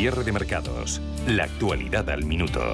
[0.08, 1.02] Cierre de mercados.
[1.26, 2.72] La actualidad al minuto.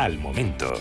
[0.00, 0.72] Al momento.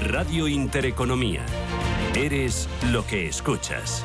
[0.00, 1.44] Radio Intereconomía.
[2.14, 4.04] Eres lo que escuchas.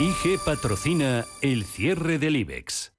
[0.00, 2.94] IG patrocina el cierre del IBEX.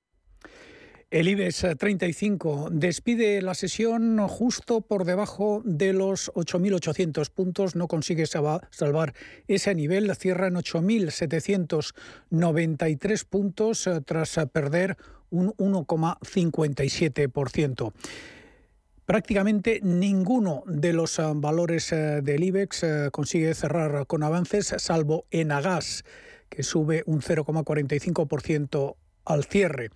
[1.09, 8.27] El IBEX 35 despide la sesión justo por debajo de los 8.800 puntos, no consigue
[8.27, 9.15] salvar
[9.47, 14.95] ese nivel, cierra en 8.793 puntos eh, tras perder
[15.31, 17.93] un 1,57%.
[19.05, 26.03] Prácticamente ninguno de los eh, valores eh, del IBEX consigue cerrar con avances, salvo Enagas
[26.51, 28.95] que sube un 0,45%
[29.25, 29.89] al cierre.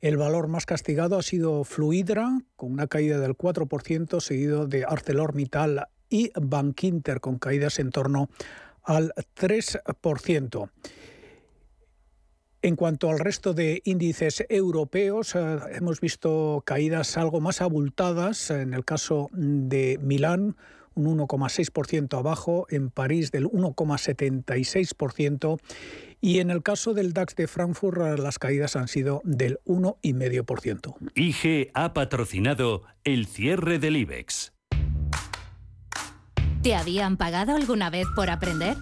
[0.00, 5.88] El valor más castigado ha sido Fluidra, con una caída del 4%, seguido de ArcelorMittal
[6.08, 8.28] y Bankinter, con caídas en torno
[8.82, 10.70] al 3%.
[12.64, 18.50] En cuanto al resto de índices europeos, eh, hemos visto caídas algo más abultadas.
[18.50, 20.56] En el caso de Milán,
[20.94, 25.60] un 1,6% abajo, en París del 1,76%
[26.20, 30.94] y en el caso del DAX de Frankfurt las caídas han sido del 1,5%.
[31.14, 34.52] IG ha patrocinado el cierre del IBEX.
[36.62, 38.76] ¿Te habían pagado alguna vez por aprender?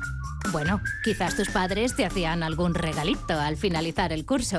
[0.52, 4.58] Bueno, quizás tus padres te hacían algún regalito al finalizar el curso.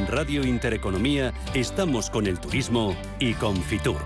[0.00, 4.00] En Radio Intereconomía estamos con el turismo y con Fitur.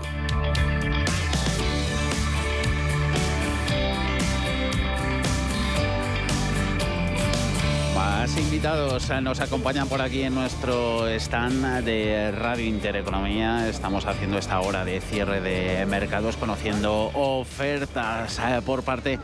[7.95, 13.69] Más invitados eh, nos acompañan por aquí en nuestro stand de Radio Intereconomía.
[13.69, 19.19] Estamos haciendo esta hora de cierre de mercados, conociendo ofertas eh, por parte de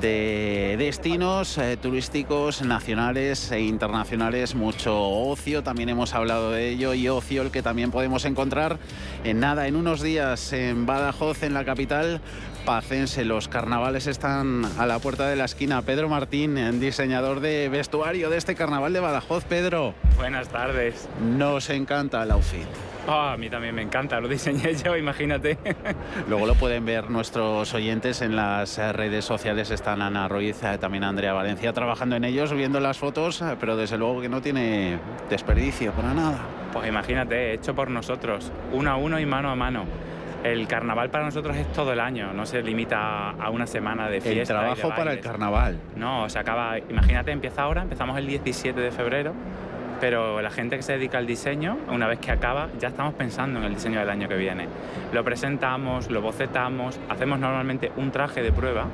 [0.00, 7.42] destinos eh, turísticos nacionales e internacionales, mucho ocio, también hemos hablado de ello, y ocio
[7.42, 8.78] el que también podemos encontrar
[9.24, 12.20] en nada, en unos días en Badajoz, en la capital
[12.64, 13.24] pacense.
[13.24, 15.82] Los carnavales están a la puerta de la esquina.
[15.82, 19.44] Pedro Martín, diseñador de vestuario de este carnaval de Badajoz.
[19.44, 19.94] Pedro.
[20.16, 21.08] Buenas tardes.
[21.20, 22.68] Nos encanta el outfit.
[23.06, 25.58] Ah, a mí también me encanta, lo diseñé yo, imagínate.
[26.28, 29.70] Luego lo pueden ver nuestros oyentes en las redes sociales.
[29.70, 33.76] Están Ana Ruiz, eh, también Andrea Valencia trabajando en ellos, viendo las fotos, eh, pero
[33.76, 34.98] desde luego que no tiene
[35.28, 36.38] desperdicio para nada.
[36.72, 39.84] Pues imagínate, hecho por nosotros, uno a uno y mano a mano.
[40.44, 44.20] El carnaval para nosotros es todo el año, no se limita a una semana de
[44.20, 44.40] fiesta.
[44.40, 45.78] El trabajo para el carnaval.
[45.94, 49.34] No, se acaba, imagínate, empieza ahora, empezamos el 17 de febrero
[50.02, 53.60] pero la gente que se dedica al diseño, una vez que acaba, ya estamos pensando
[53.60, 54.66] en el diseño del año que viene.
[55.12, 58.86] Lo presentamos, lo bocetamos, hacemos normalmente un traje de prueba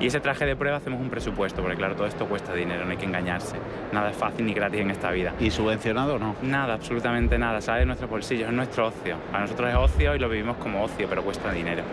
[0.00, 2.90] y ese traje de prueba hacemos un presupuesto, porque claro, todo esto cuesta dinero, no
[2.90, 3.58] hay que engañarse.
[3.92, 5.34] Nada es fácil ni gratis en esta vida.
[5.38, 6.34] ¿Y subvencionado o no?
[6.42, 9.18] Nada, absolutamente nada, sale de nuestros bolsillos, es nuestro ocio.
[9.32, 11.84] A nosotros es ocio y lo vivimos como ocio, pero cuesta dinero.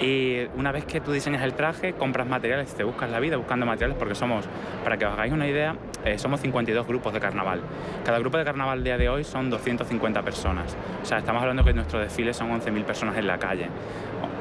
[0.00, 3.66] Y una vez que tú diseñas el traje, compras materiales, te buscas la vida buscando
[3.66, 4.44] materiales porque somos,
[4.84, 5.74] para que os hagáis una idea,
[6.04, 7.60] eh, somos 52 grupos de carnaval.
[8.04, 10.76] Cada grupo de carnaval día de hoy son 250 personas.
[11.02, 13.68] O sea, estamos hablando que nuestro desfile son 11.000 personas en la calle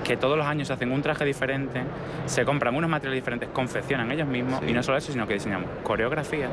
[0.04, 1.82] que todos los años hacen un traje diferente,
[2.26, 5.70] se compran unos materiales diferentes, confeccionan ellos mismos y no solo eso, sino que diseñamos
[5.84, 6.52] coreografías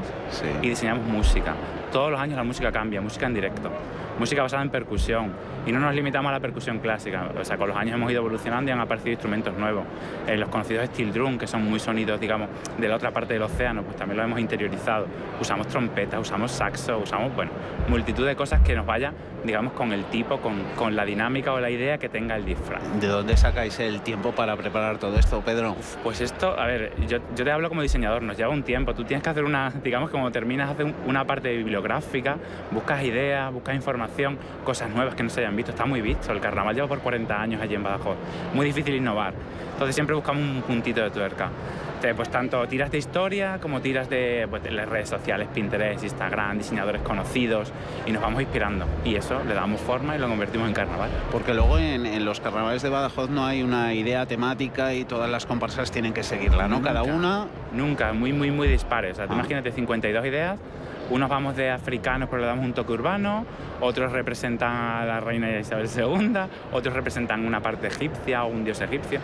[0.62, 1.54] y diseñamos música.
[1.92, 3.70] Todos los años la música cambia, música en directo,
[4.18, 5.32] música basada en percusión
[5.66, 8.20] y no nos limitamos a la percusión clásica, o sea, con los años hemos ido
[8.20, 9.84] evolucionando y han aparecido instrumentos nuevos.
[10.26, 13.42] Eh, los conocidos steel drum, que son muy sonidos, digamos, de la otra parte del
[13.42, 15.06] océano, pues también lo hemos interiorizado.
[15.40, 17.52] Usamos trompetas, usamos saxo, usamos, bueno,
[17.88, 19.14] multitud de cosas que nos vayan,
[19.44, 22.82] digamos, con el tipo, con, con la dinámica o la idea que tenga el disfraz.
[23.00, 25.76] ¿De dónde sacáis el tiempo para preparar todo esto, Pedro?
[26.02, 28.94] pues esto, a ver, yo, te hablo como diseñador, nos lleva un tiempo.
[28.94, 32.36] Tú tienes que hacer una, digamos, como terminas, hacer una parte bibliográfica,
[32.70, 35.72] buscas ideas, buscas información, cosas nuevas que no se hayan visto.
[35.72, 36.32] Está muy visto.
[36.32, 38.16] El carnaval lleva por 40 años allí en Badajoz.
[38.54, 39.34] Muy difícil innovar.
[39.84, 41.50] Entonces siempre buscamos un puntito de tuerca
[42.12, 44.08] pues tanto tiras de historia como tiras
[44.50, 47.72] pues, de, las redes sociales, Pinterest, Instagram, diseñadores conocidos
[48.04, 51.08] y nos vamos inspirando y eso le damos forma y lo convertimos en carnaval.
[51.32, 55.46] Porque luego en, los carnavales de Badajoz no hay una idea temática y todas las
[55.46, 56.82] comparsas tienen que seguirla, ¿no?
[56.82, 57.46] Cada una...
[57.72, 59.12] Nunca, muy, muy, muy dispares.
[59.12, 59.36] O sea, tú ah.
[59.36, 60.58] imagínate 52 ideas
[61.10, 63.44] unos vamos de africanos pero le damos un toque urbano,
[63.80, 66.32] otros representan a la reina Isabel II,
[66.72, 69.20] otros representan una parte egipcia o un dios egipcio.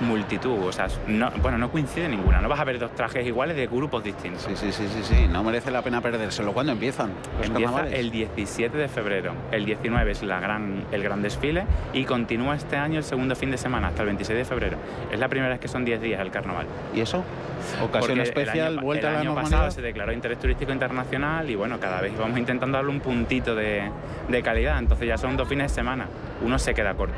[0.00, 2.40] Multitud, o sea, no, bueno, no coincide ninguna.
[2.40, 4.42] No vas a ver dos trajes iguales de grupos distintos.
[4.42, 5.28] Sí, sí, sí, sí, sí.
[5.28, 6.52] no merece la pena perdérselo.
[6.52, 7.10] ¿Cuándo empiezan?
[7.42, 9.32] Empieza el 17 de febrero.
[9.50, 13.50] El 19 es la gran, el gran desfile y continúa este año el segundo fin
[13.50, 14.76] de semana, hasta el 26 de febrero.
[15.10, 16.66] Es la primera vez que son 10 días el carnaval.
[16.94, 17.24] ¿Y eso?
[17.82, 22.00] Ocasión especial, vuelta a la año pasado se declaró interés turístico internacional y bueno, cada
[22.00, 23.90] vez vamos intentando darle un puntito de,
[24.28, 24.78] de calidad.
[24.78, 26.06] Entonces ya son dos fines de semana.
[26.42, 27.14] Uno se queda corto.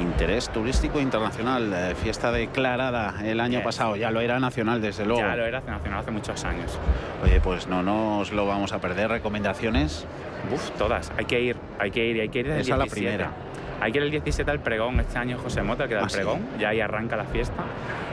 [0.00, 5.22] Interés turístico internacional, eh, fiesta declarada el año pasado, ya lo era nacional desde luego.
[5.22, 6.78] Ya lo era nacional hace muchos años.
[7.24, 9.08] Oye, pues no nos lo vamos a perder.
[9.08, 10.04] ¿Recomendaciones?
[10.52, 11.10] Uf, todas.
[11.16, 13.30] Hay que ir, hay que ir, hay que ir desde Esa la primera.
[13.80, 16.10] Hay que ir el 17 al pregón, este año José Mota, que da el ¿Ah,
[16.12, 17.62] pregón, ya ahí arranca la fiesta.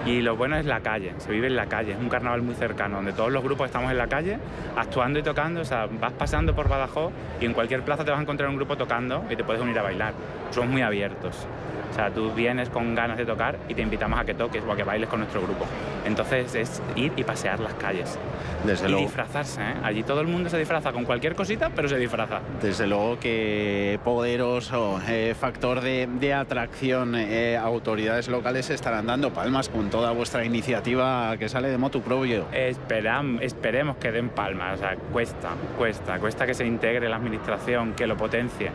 [0.05, 2.55] Y lo bueno es la calle, se vive en la calle, es un carnaval muy
[2.55, 4.37] cercano, donde todos los grupos estamos en la calle,
[4.75, 8.19] actuando y tocando, o sea, vas pasando por Badajoz y en cualquier plaza te vas
[8.19, 10.13] a encontrar un grupo tocando y te puedes unir a bailar.
[10.51, 11.47] Somos muy abiertos.
[11.93, 14.71] O sea, tú vienes con ganas de tocar y te invitamos a que toques o
[14.71, 15.63] a que bailes con nuestro grupo.
[16.03, 18.17] Entonces es ir y pasear las calles.
[18.65, 19.73] Desde y disfrazarse, ¿eh?
[19.83, 22.39] Allí todo el mundo se disfraza con cualquier cosita, pero se disfraza.
[22.63, 27.13] Desde luego que poderoso eh, factor de, atracción.
[27.15, 32.47] Eh, autoridades locales estarán dando palmas con toda vuestra iniciativa que sale de motu propio.
[32.51, 34.79] Esperam, esperemos que den palmas.
[34.79, 38.71] O sea, cuesta, cuesta, cuesta que se integre la administración, que lo potencie.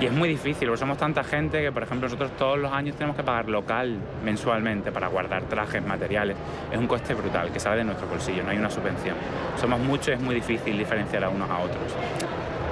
[0.00, 3.16] Y es muy difícil, somos tanta gente que, por ejemplo, nosotros todos los años tenemos
[3.16, 6.36] que pagar local mensualmente para guardar trajes, materiales.
[6.70, 9.16] Es un coste brutal que sale de nuestro bolsillo, no hay una subvención.
[9.56, 11.82] Somos muchos y es muy difícil diferenciar a unos a otros.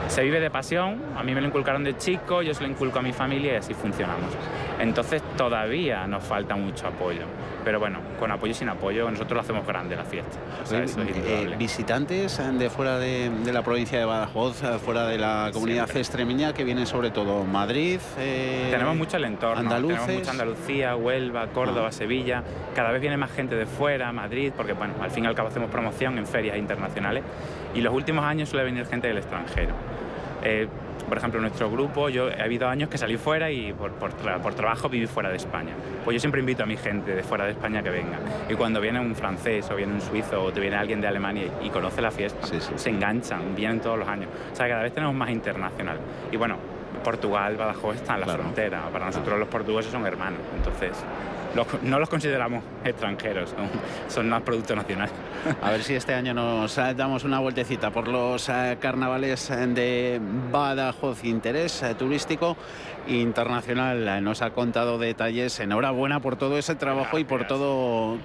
[0.06, 3.00] Se vive de pasión, a mí me lo inculcaron de chico, yo se lo inculco
[3.00, 4.30] a mi familia y así funcionamos.
[4.78, 7.22] Entonces todavía nos falta mucho apoyo.
[7.66, 10.38] Pero bueno, con apoyo y sin apoyo, nosotros lo hacemos grande la fiesta.
[10.70, 16.62] Eh, visitantes de fuera de, la provincia de Badajoz, fuera de la comunidad extremeña, que
[16.62, 17.98] vienen sobre todo Madrid.
[18.20, 19.58] Eh, tenemos mucho el entorno.
[19.58, 19.98] Andaluces.
[19.98, 21.92] Tenemos mucha Andalucía, Huelva, Córdoba, ah.
[21.92, 22.44] Sevilla.
[22.76, 25.48] Cada vez viene más gente de fuera, Madrid, porque bueno, al fin y al cabo
[25.48, 27.24] hacemos promoción en ferias internacionales.
[27.74, 29.74] Y los últimos años suele venir gente del extranjero.
[30.44, 30.68] Eh,
[31.08, 34.54] por ejemplo, nuestro grupo, yo he habido años que salí fuera y por, por, por,
[34.54, 35.72] trabajo viví fuera de España.
[36.04, 38.18] Pues yo siempre invito a mi gente de fuera de España que venga.
[38.48, 41.44] Y cuando viene un francés o viene un suizo o te viene alguien de Alemania
[41.62, 44.28] y, conoce la fiesta, se enganchan, vienen todos los años.
[44.52, 45.98] O sea, cada vez tenemos más internacional.
[46.32, 46.56] Y bueno,
[47.04, 48.88] Portugal, Badajoz está en la frontera.
[48.92, 50.40] Para nosotros los portugueses son hermanos.
[50.56, 50.92] Entonces,
[51.82, 53.54] no los consideramos extranjeros,
[54.08, 55.08] son, más producto nacional.
[55.62, 60.20] A ver si este año nos eh, damos una vueltecita por los eh, carnavales de
[60.50, 61.24] Badajoz.
[61.24, 62.56] Interés eh, turístico
[63.08, 65.58] internacional nos ha contado detalles.
[65.60, 68.18] Enhorabuena por todo ese trabajo y por todo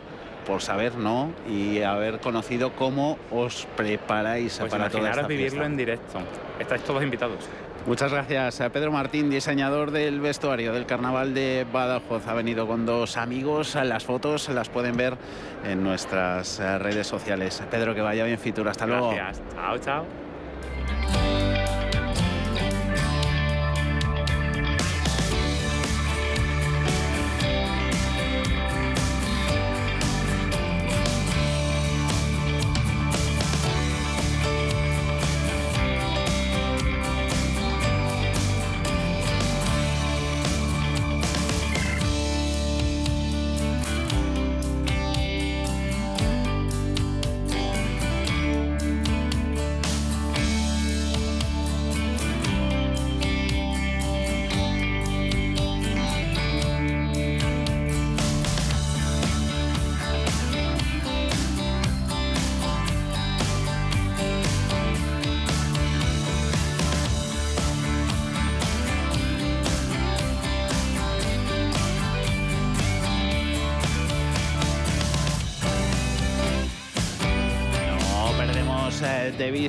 [0.45, 1.31] por saber, ¿no?
[1.47, 6.19] Y haber conocido cómo os preparáis pues para toda esta vivirlo en directo.
[6.59, 7.47] Estáis todos invitados.
[7.87, 12.27] Muchas gracias a Pedro Martín, diseñador del vestuario del Carnaval de Badajoz.
[12.27, 13.75] Ha venido con dos amigos.
[13.75, 15.17] Las fotos las pueden ver
[15.65, 17.61] en nuestras redes sociales.
[17.71, 18.69] Pedro, que vaya bien Fitur.
[18.69, 19.09] Hasta luego.
[19.09, 19.41] Gracias.
[19.55, 20.20] Chao, chao.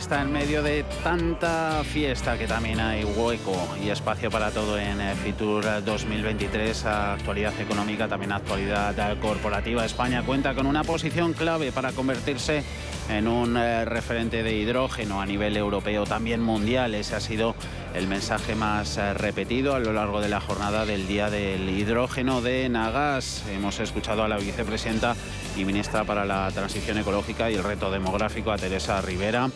[0.03, 4.76] De vista en medio de tanta fiesta que también hay hueco y espacio para todo
[4.76, 9.84] en eh, Fitur 2023, actualidad económica, también actualidad corporativa.
[9.84, 12.64] España cuenta con una posición clave para convertirse
[13.09, 16.94] en un eh, referente de hidrógeno a nivel europeo, también mundial.
[16.96, 17.55] Ese ha sido
[17.94, 22.40] el mensaje más eh, repetido a lo largo de la jornada del Día del Hidrógeno
[22.40, 23.44] de Nagas.
[23.53, 25.14] Hemos escuchado a la vicepresidenta
[25.57, 29.48] y ministra para la Transición Ecológica y el Reto Demográfico, a Teresa Rivera.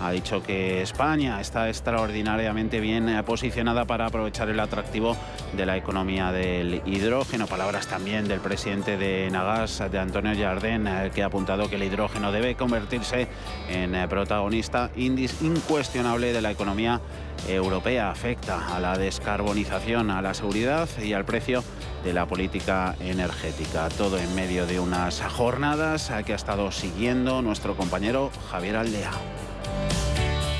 [0.00, 5.16] Ha dicho que España está extraordinariamente bien eh, posicionada para aprovechar el atractivo
[5.56, 7.46] de la economía del hidrógeno.
[7.46, 11.84] Palabras también del presidente de Nagas, de Antonio Jardén, eh, que ha apuntado que el
[11.84, 13.28] hidrógeno debe convertirse
[13.68, 17.00] en protagonista incuestionable de la economía
[17.48, 21.62] europea afecta a la descarbonización, a la seguridad y al precio
[22.04, 23.88] de la política energética.
[23.90, 29.12] Todo en medio de unas jornadas que ha estado siguiendo nuestro compañero Javier Aldea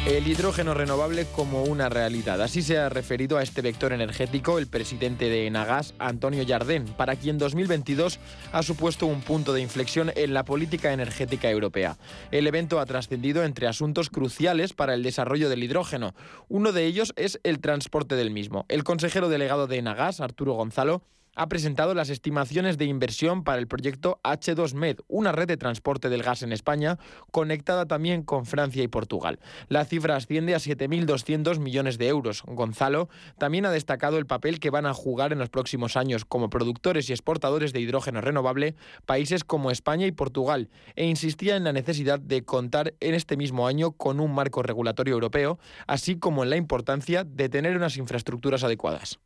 [0.06, 2.42] el hidrógeno renovable como una realidad.
[2.42, 7.16] Así se ha referido a este vector energético el presidente de Enagas, Antonio Jardén, para
[7.16, 8.20] quien 2022
[8.52, 11.96] ha supuesto un punto de inflexión en la política energética europea.
[12.30, 16.14] El evento ha trascendido entre asuntos cruciales para el desarrollo del hidrógeno.
[16.48, 18.66] Uno de ellos es el transporte del mismo.
[18.68, 21.02] El consejero delegado de Enagas, Arturo Gonzalo,
[21.34, 26.22] ha presentado las estimaciones de inversión para el proyecto H2Med, una red de transporte del
[26.22, 26.98] gas en España,
[27.30, 29.38] conectada también con Francia y Portugal.
[29.68, 32.42] La cifra asciende a 7.200 millones de euros.
[32.46, 33.08] Gonzalo
[33.38, 37.08] también ha destacado el papel que van a jugar en los próximos años como productores
[37.08, 38.74] y exportadores de hidrógeno renovable
[39.06, 43.66] países como España y Portugal, e insistía en la necesidad de contar en este mismo
[43.66, 48.64] año con un marco regulatorio europeo, así como en la importancia de tener unas infraestructuras
[48.64, 49.18] adecuadas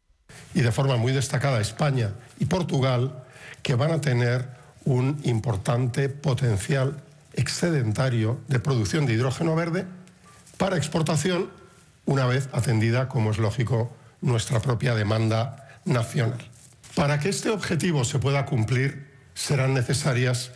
[0.54, 3.24] y de forma muy destacada España y Portugal,
[3.62, 4.48] que van a tener
[4.84, 7.02] un importante potencial
[7.34, 9.86] excedentario de producción de hidrógeno verde
[10.56, 11.50] para exportación,
[12.06, 16.38] una vez atendida, como es lógico, nuestra propia demanda nacional.
[16.94, 20.50] Para que este objetivo se pueda cumplir, serán necesarias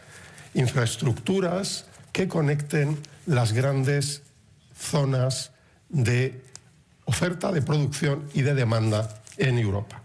[0.54, 4.22] infraestructuras que conecten las grandes
[4.76, 5.52] zonas
[5.88, 6.42] de
[7.04, 10.01] oferta, de producción y de demanda en Europa.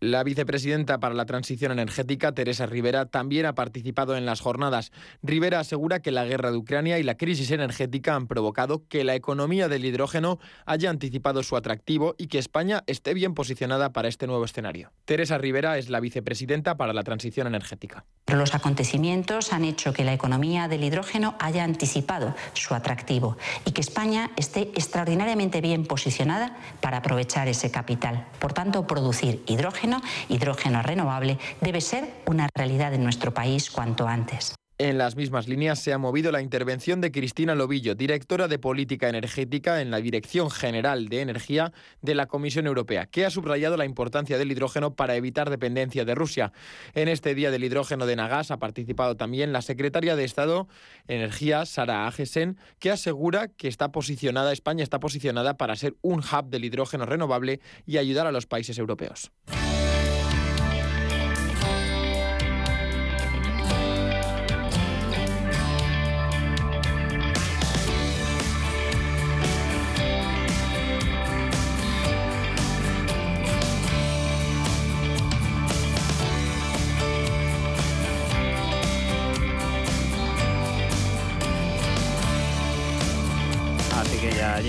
[0.00, 4.92] La vicepresidenta para la transición energética, Teresa Rivera, también ha participado en las jornadas.
[5.22, 9.14] Rivera asegura que la guerra de Ucrania y la crisis energética han provocado que la
[9.14, 14.26] economía del hidrógeno haya anticipado su atractivo y que España esté bien posicionada para este
[14.26, 14.90] nuevo escenario.
[15.04, 18.06] Teresa Rivera es la vicepresidenta para la transición energética.
[18.26, 23.36] Los acontecimientos han hecho que la economía del hidrógeno haya anticipado su atractivo
[23.66, 28.26] y que España esté extraordinariamente bien posicionada para aprovechar ese capital.
[28.38, 29.89] Por tanto, producir hidrógeno
[30.28, 34.54] hidrógeno renovable, debe ser una realidad en nuestro país cuanto antes.
[34.80, 39.10] En las mismas líneas se ha movido la intervención de Cristina Lobillo, directora de Política
[39.10, 41.70] Energética en la Dirección General de Energía
[42.00, 46.14] de la Comisión Europea, que ha subrayado la importancia del hidrógeno para evitar dependencia de
[46.14, 46.52] Rusia.
[46.94, 50.66] En este Día del Hidrógeno de Nagas ha participado también la secretaria de Estado
[51.08, 56.48] Energía, Sara Agesen, que asegura que está posicionada, España está posicionada para ser un hub
[56.48, 59.30] del hidrógeno renovable y ayudar a los países europeos.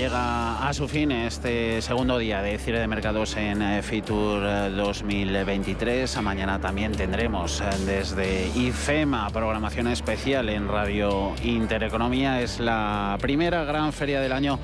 [0.02, 4.42] Llega a su fin este segundo día de cierre de mercados en eh, Fitur
[4.74, 6.16] 2023.
[6.16, 12.40] Eh, Mañana también tendremos eh, desde IFEMA programación especial en Radio Intereconomía.
[12.40, 14.58] Es la primera gran feria del año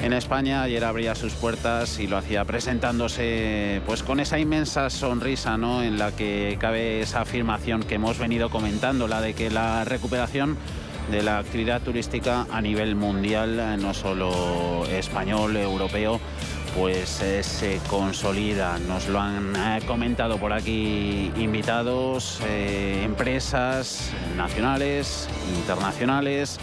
[0.00, 0.62] en España.
[0.62, 5.82] Ayer abría sus puertas y lo hacía presentándose pues con esa inmensa sonrisa ¿no?
[5.82, 10.56] en la que cabe esa afirmación que hemos venido comentando, la de que la recuperación
[11.12, 16.18] de la actividad turística a nivel mundial, no solo español, europeo,
[16.74, 18.78] pues eh, se consolida.
[18.78, 26.58] Nos lo han eh, comentado por aquí invitados, eh, empresas nacionales, internacionales.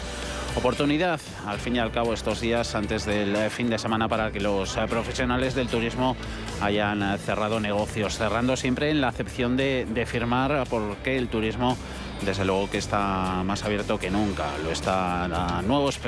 [0.55, 4.39] Oportunidad, al fin y al cabo, estos días antes del fin de semana para que
[4.39, 6.17] los profesionales del turismo
[6.59, 11.77] hayan cerrado negocios, cerrando siempre en la acepción de, de firmar porque el turismo
[12.21, 14.45] desde luego que está más abierto que nunca.
[14.63, 15.99] Lo está a nuevos,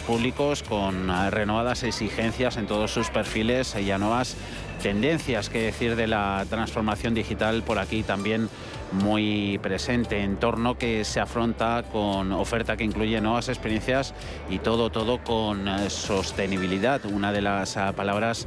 [0.00, 4.36] públicos con eh, renovadas exigencias en todos sus perfiles y a nuevas
[4.80, 8.48] tendencias, que decir de la transformación digital por aquí también
[8.92, 14.14] muy presente, entorno que se afronta con oferta que incluye nuevas experiencias
[14.48, 18.46] y todo, todo con eh, sostenibilidad, una de las ah, palabras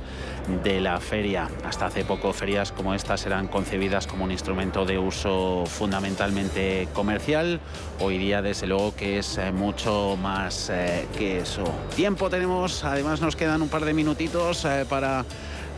[0.63, 1.49] de la feria.
[1.65, 7.59] Hasta hace poco ferias como estas eran concebidas como un instrumento de uso fundamentalmente comercial,
[7.99, 11.63] hoy día desde luego que es eh, mucho más eh, que eso.
[11.95, 15.25] Tiempo tenemos, además nos quedan un par de minutitos para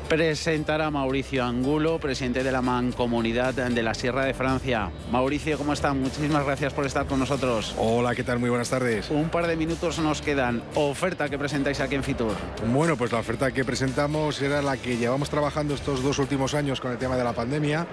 [0.08, 4.92] presentar a Mauricio Angulo, presidente de la Mancomunidad de la Sierra de Francia.
[5.12, 5.94] Mauricio, ¿cómo está?
[5.94, 7.76] Muchísimas gracias por estar con nosotros.
[7.78, 8.40] Hola, ¿qué tal?
[8.40, 9.10] Muy buenas tardes.
[9.10, 10.62] Un par de minutos nos quedan.
[10.76, 12.34] Oferta que presentáis aquí en Fitur.
[12.72, 16.80] Bueno, pues la oferta que presentamos era la que llevamos trabajando estos dos últimos años
[16.80, 17.88] con el tema de la pandemia,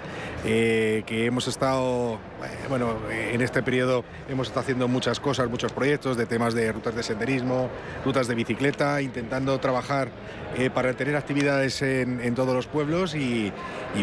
[0.45, 5.73] eh, que hemos estado, eh, bueno, en este periodo hemos estado haciendo muchas cosas, muchos
[5.73, 7.71] proyectos de temas de rutas de senderismo,
[8.05, 10.11] rutas de bicicleta, intentando trabajar
[10.57, 13.53] eh, para tener actividades en, todos los pueblos y,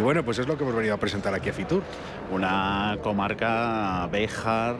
[0.02, 1.84] bueno, pues es lo que hemos venido a presentar aquí a Fitur.
[2.32, 4.76] Una comarca Béjar,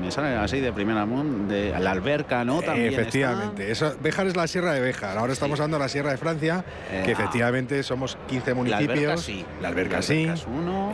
[0.00, 2.62] me sale, así de primera mano, de la alberca, ¿no?
[2.62, 6.16] También efectivamente, Eso, Béjar es la sierra de Béjar, ahora estamos dando la sierra de
[6.16, 8.88] Francia, que eh, efectivamente somos 15 municipios.
[8.90, 9.44] La alberca sí.
[9.60, 10.28] La alberca sí.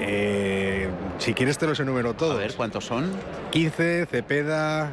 [0.00, 0.88] Eh,
[1.18, 2.36] si quieres te los enumero todos.
[2.36, 3.10] A ver, ¿cuántos son?
[3.50, 4.92] 15, Cepeda,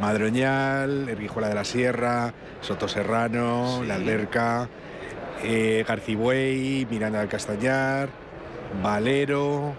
[0.00, 2.32] Madroñal, Herguijuela de la Sierra,
[2.62, 4.68] Soto Serrano, La Alberca,
[5.42, 8.08] eh, Garcibuey, Miranda del Castañar,
[8.82, 9.74] Valero,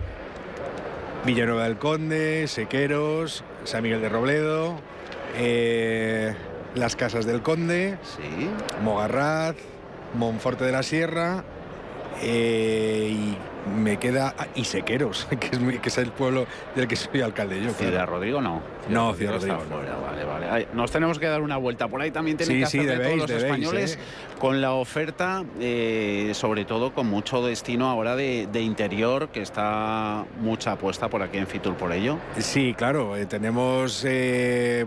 [1.25, 4.79] Villanueva del Conde, Sequeros, San Miguel de Robledo,
[5.37, 6.35] eh,
[6.75, 7.97] Las Casas del Conde,
[8.83, 9.55] Mogarraz,
[10.13, 11.43] Monforte de la Sierra
[12.21, 13.37] eh, y
[13.79, 16.45] me queda ah, Isequeros, que es, que es el pueblo
[16.75, 17.71] del que soy alcalde yo.
[17.73, 18.61] Ciudad Rodrigo no.
[18.89, 19.59] No, Ciudad Rodrigo.
[19.69, 20.67] Vale, vale.
[20.73, 21.87] Nos tenemos que dar una vuelta.
[21.87, 24.37] Por ahí también tienen que hacer todos los españoles ¿eh?
[24.39, 30.73] con la oferta, eh, sobre todo con mucho destino ahora de, interior, que está mucha
[30.73, 32.17] apuesta por aquí en Fitur por ello.
[32.37, 33.15] Sí, claro.
[33.15, 34.05] Eh, tenemos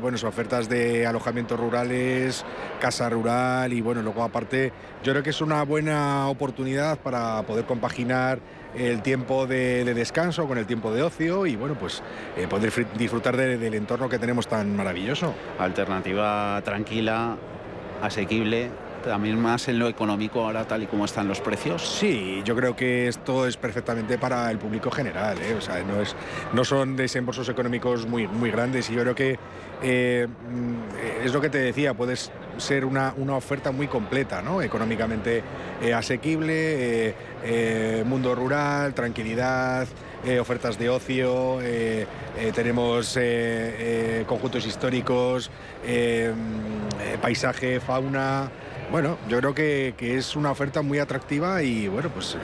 [0.01, 2.45] bueno, ofertas de alojamientos rurales,
[2.81, 4.73] casa rural y bueno, luego aparte
[5.03, 8.39] yo creo que es una buena oportunidad para poder compaginar
[8.75, 12.03] el tiempo de, descanso con el tiempo de ocio y bueno, pues
[12.49, 15.35] poder disfrutar del entorno que tenemos tan maravilloso.
[15.59, 17.37] Alternativa tranquila,
[18.01, 18.71] asequible,
[19.05, 21.87] también más en lo económico ahora tal y como están los precios?
[21.87, 25.55] Sí, yo creo que esto es perfectamente para el público general, ¿eh?
[25.55, 26.17] o sea, no, es,
[26.55, 29.39] no son desembolsos económicos muy, muy grandes y yo creo que
[29.83, 34.63] eh, mm, es lo que te decía, puedes ser una, una oferta muy completa, ¿no?
[34.63, 35.43] económicamente
[35.83, 37.15] eh, asequible,
[38.07, 39.87] mundo rural, tranquilidad.
[40.41, 41.59] Ofertas de ocio,
[42.55, 43.19] tenemos
[44.27, 45.51] conjuntos históricos,
[47.21, 48.51] paisaje, fauna,
[48.91, 52.37] bueno, yo creo que, es una oferta muy atractiva y bueno, pues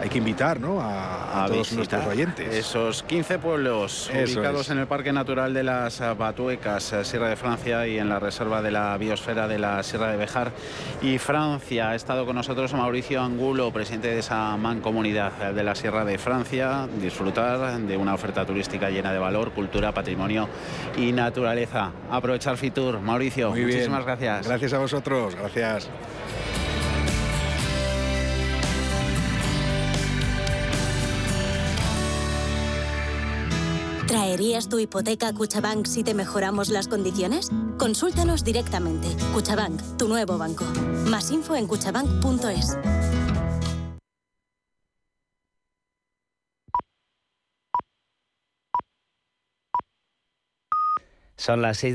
[0.00, 0.80] hay que invitar ¿no?
[0.80, 2.54] a, a todos nuestros oyentes.
[2.54, 4.70] Esos 15 pueblos Eso ubicados es.
[4.70, 8.62] en el Parque Natural de las Batuecas, eh, Sierra de Francia y en la Reserva
[8.62, 10.52] de la Biosfera de la Sierra de Bejar
[11.02, 11.90] y Francia.
[11.90, 16.88] Ha estado con nosotros Mauricio Angulo, presidente de esa mancomunidad de la Sierra de Francia.
[17.00, 20.48] Disfrutar de una oferta turística llena de valor, cultura, patrimonio
[20.96, 21.90] y naturaleza.
[22.10, 23.00] Aprovechar Fitur.
[23.00, 23.70] Mauricio, Muy bien.
[23.70, 24.46] muchísimas gracias.
[24.46, 25.88] Gracias a vosotros, gracias.
[34.36, 37.48] ¿Traerías tu hipoteca Cuchabank si te mejoramos las condiciones?
[37.78, 39.08] Consúltanos directamente.
[39.32, 40.66] Cuchabank, tu nuevo banco.
[41.08, 42.76] Más info en cuchabank.es.
[51.36, 51.94] Son las 6